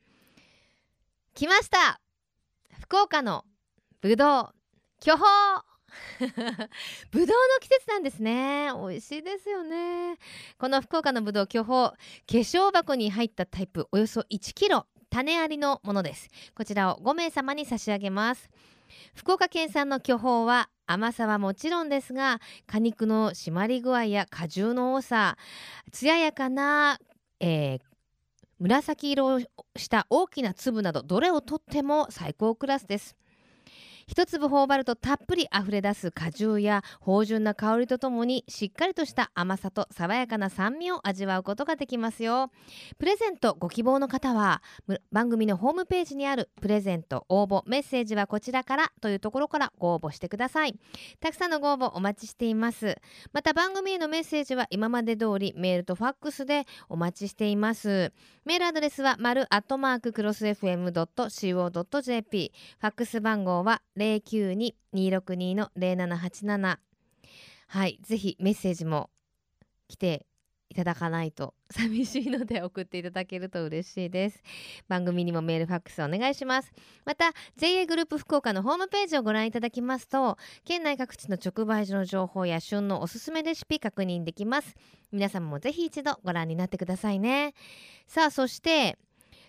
[1.34, 2.00] 来ました。
[2.80, 3.44] 福岡の
[4.00, 4.50] ぶどう
[5.02, 5.26] 巨峰。
[7.12, 8.70] ぶどうの季節なんですね。
[8.74, 10.16] 美味しいですよね。
[10.58, 16.30] この福岡のぶどう巨峰化粧箱に入ったタイプおよそ1キロ種ありのものです。
[16.56, 18.50] こちらを5名様に差し上げます。
[19.16, 25.38] 福岡県産の巨峰は甘さはもちろんですが果肉の締まり具合や果汁の多さ
[25.92, 27.00] 艶やかな、
[27.40, 27.80] えー
[28.60, 29.40] 紫色を
[29.76, 33.18] した大きな粒などどれをとっても最高クラスです。
[34.08, 42.52] 一粒頬張るとたっぷり溢れ出す果汁や芳醇な香りとともにしっかりとした甘さと爽やかな酸味を味わうことができますよ。
[42.98, 44.62] プレゼントご希望の方は
[45.12, 50.76] 番組のホームページにあるプレゼント応募メッセージはこちらからというところからご応募してください。
[51.20, 52.98] たくさんのご応募お待ちしています。
[53.32, 58.12] また番組へのメッセージは今まで通りメールとファックスでお待ちしています。
[58.46, 60.94] メールアドレスは丸アットマーククロス FM.co.jp
[62.80, 66.78] ファックス番号は092-262-0787
[67.68, 69.10] はいぜひメッセージも
[69.88, 70.26] 来て
[70.74, 74.42] いただかないと寂しいので送っていただけると嬉しいです。
[74.88, 76.74] 番組にもメールファックスお願いします。
[77.06, 84.76] また JA グループ福岡のホームページをご覧いただきますと県内各地の直売所の情報や旬のおすすめレシピ確認できます。
[85.12, 87.54] 皆様もぜひ一度ご覧になってくださいね。
[88.08, 88.98] さあそして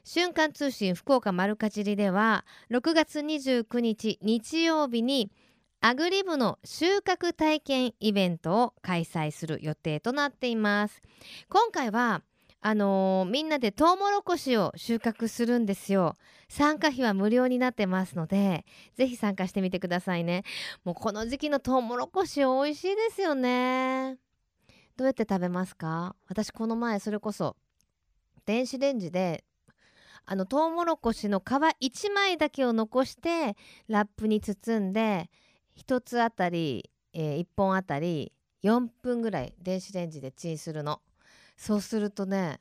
[0.05, 5.32] 瞬間通信福岡丸かじりでは6月29日日曜日に
[5.80, 11.00] アグリ部の収穫体験イベントを開催する予定となっています。
[11.48, 12.22] 今回は
[12.61, 16.16] あのーみんなでトウモロコシを収穫するんですよ。
[16.48, 20.44] 参加費は無料になってますのでぜひ参加してみてくださいね。
[20.84, 24.18] もうこの時期のトウモロコシ美味しいですよね。
[24.96, 26.14] どうやって食べますか？
[26.28, 27.57] 私この前それこそ
[28.44, 29.44] 電子レンジで
[30.26, 33.56] あのトウモロコシの皮1枚だけを残して
[33.88, 35.30] ラップに包んで
[35.76, 41.00] 1つあたり、え1本あたり4分ぐらい電子レンジでチンするの。
[41.56, 42.58] そうするとね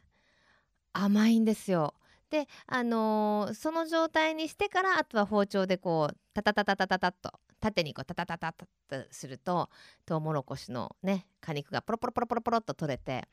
[0.91, 1.95] 甘いんですよ。
[2.30, 9.70] であのーその状態にしてからあとは包丁でこうタタタタタタタッと縦にこうタタタタタッとすると
[10.05, 13.28] トウモロコシのね果肉がポロポロポロポロポロっと取れて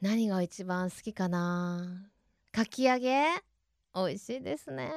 [0.00, 2.08] 何が一番好きかな
[2.58, 3.24] かき揚げ？
[3.94, 4.90] 美味しいですね。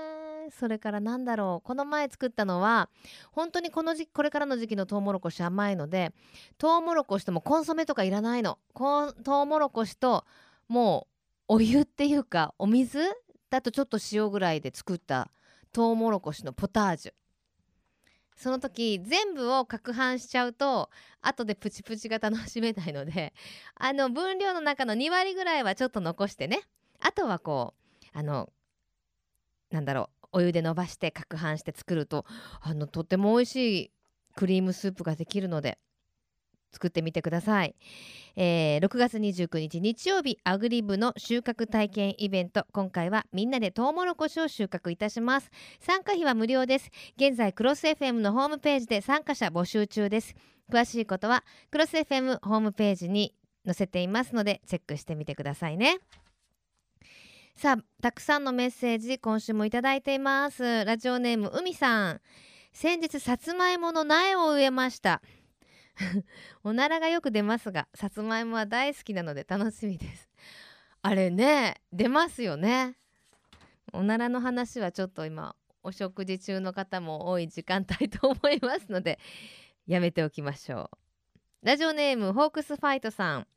[0.49, 1.67] それからなんだろう？
[1.67, 2.89] この前作ったのは
[3.31, 6.11] 本当にこの時期これからの時期のトウモロコシ甘いので
[6.57, 8.57] トウモロコシともコンソメとかいらないの。
[8.73, 10.25] こんトウモロコシと
[10.69, 11.07] も
[11.49, 12.99] うお湯っていうかお水
[13.51, 15.29] だとちょっと塩ぐらいで作った
[15.71, 17.13] トウモロコシのポタージュ。
[18.35, 20.89] その時全部を攪拌しちゃうと
[21.21, 23.33] 後でプチプチが楽しめないので
[23.75, 26.61] あの分量の中の2割ぐらいはちょっと残してね。
[27.01, 27.73] あとはこ
[28.03, 28.49] うあの
[29.69, 32.25] なんだろうお湯で伸ばして攪拌して作ると
[32.61, 33.91] あのとっても美味しい
[34.35, 35.77] クリームスープができるので
[36.71, 37.75] 作ってみてください、
[38.35, 42.65] えー6月29日日曜日アグリ部の収穫体験イベント。
[42.71, 45.51] 今回はみんなでトウモロコシを収穫いたします。
[45.79, 46.89] 参加費は無料です。
[47.17, 50.33] 現在クロス FM のホームページで参加者募集中です。
[50.71, 53.35] 詳しいことはクロス FM ホームページに
[53.65, 55.99] 載せていますのでチェックしてみてくださいね。
[57.61, 60.83] さあたくさんのメッセージ今週もいただいています。
[60.83, 62.21] ラジオネーム海さん。
[62.73, 65.21] 先日さつまいもの苗を植えました。
[66.63, 70.27] おならがよく出ますがさつまいもは大好きなので 楽しみです。
[71.03, 72.95] あれね出ますよね。
[73.93, 79.19] おならの話はちょっと今お食事中の方も多い時間帯と思いますので
[79.85, 80.97] やめておきましょう。
[81.61, 83.47] ラジオネームホークスファイトさん。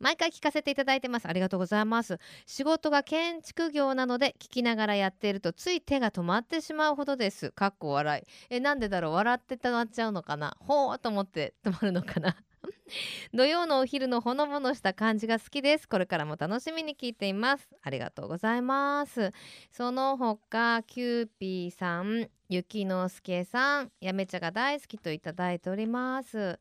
[0.00, 1.28] 毎回聞かせていただいてます。
[1.28, 2.18] ありがとうございます。
[2.46, 7.50] 仕事が建築業なので聞きながらやっているとつい手が止まってしまうほどです。
[7.50, 8.22] かっこ笑い。
[8.50, 9.12] えなんでだろう？
[9.12, 10.56] 笑ってたまっちゃうのかな？
[10.60, 12.36] ほーと思って止まるのかな？
[13.34, 15.88] 土曜のお昼のほのぼのした感じが好きです。
[15.88, 17.68] これからも楽しみに聞いています。
[17.82, 19.32] ありがとうございます。
[19.70, 26.58] その他キューピーさんゆきのすけさんやめ茶が大好きといただいております。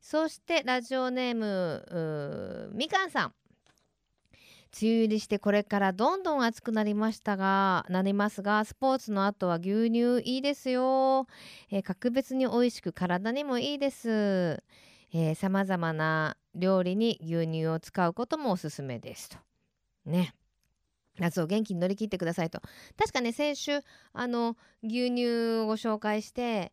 [0.00, 3.34] そしてラジオネームーみかんさん。
[4.70, 11.26] 梅雨入りしてこれからどんどん暑くなりましたがなりますがスポーツの後は牛乳いいですよ、
[11.70, 14.62] えー格別に美味しく体にもいいです。
[15.34, 19.38] さまざまな料理に牛乳を使うこともおすすめですと。
[20.04, 20.34] ね。
[21.18, 22.60] 夏を元気に乗り切ってくださいと
[22.96, 23.80] 確かね先週
[24.12, 26.72] あの牛乳をご紹介して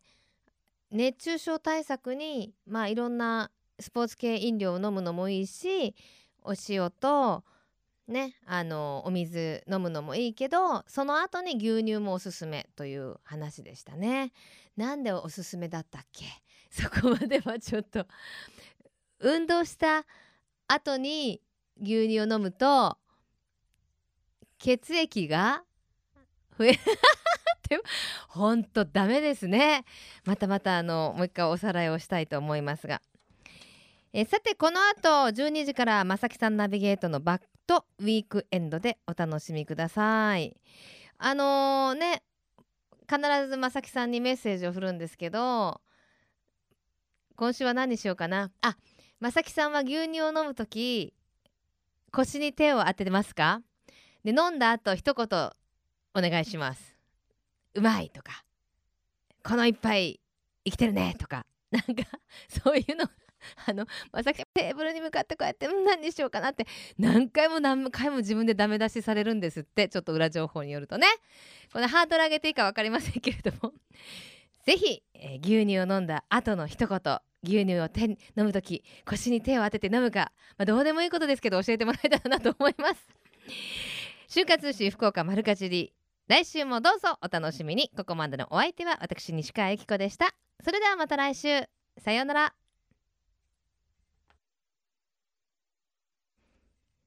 [0.92, 5.96] 熱中症対策にまあいろんなスポーツ系飲料を飲むのもいいし
[6.44, 7.42] お塩と
[8.06, 14.32] ねあのお水飲むのもいいけどその後に牛乳もおすすめという話でしたね。
[14.76, 16.24] なんでおすすめだったっけ？
[16.70, 18.06] そこまではちょっと。
[19.20, 20.04] 運動した
[20.68, 21.40] 後に
[21.80, 22.98] 牛乳を飲むと
[24.58, 25.62] 血液が
[26.58, 26.74] 増えっ
[27.68, 27.80] て
[28.28, 29.84] ほんとダメですね。
[30.24, 33.02] またまたあのもう一回おさらいをしたいと思いますが。
[34.12, 40.56] えさてこの後12時からまさきさんナビゲートのバックとウィークエンドでお楽しみください。
[41.18, 42.22] あのー、ね
[43.08, 45.80] 必ずまさきさんにメッセージを振るんですけど
[47.36, 48.50] 今週は何にしようかな？
[48.62, 48.76] あ
[49.20, 51.12] まさきさんは牛乳を飲む時
[52.12, 53.60] 腰に手を当ててますか？
[54.24, 55.26] で飲んだ後一言
[56.14, 56.96] お願いします。
[57.74, 58.42] うまいとか
[59.44, 60.18] この一杯
[60.64, 62.04] 生きてるねとかなんか
[62.48, 63.04] そういうの
[63.66, 66.66] あのまさきテーブルに向かってこうやって何にしようかなって
[66.98, 71.06] 何回も何回も自分でダメ出しされるんですってちょっと裏情報によるとね。
[71.72, 73.74] このハードル上げていいか分かりませんけれども。
[74.66, 77.00] 是非、えー、牛乳を飲んだ後の一言
[77.44, 83.06] 牛乳を手飲む時腰に手を当てて飲むか、まあ、どうでもいいことですけど教えてもらえたらなと思います。
[84.28, 85.92] 就活通信福岡丸かじり
[86.26, 87.88] 来週もどうぞお楽しみに。
[87.96, 90.34] ここまでのお相手は私西川由紀子でした。
[90.64, 91.68] それではまた来週。
[91.98, 92.54] さようなら。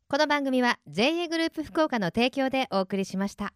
[0.07, 3.53] この番組は JA グループ福岡の提供でお送りしました。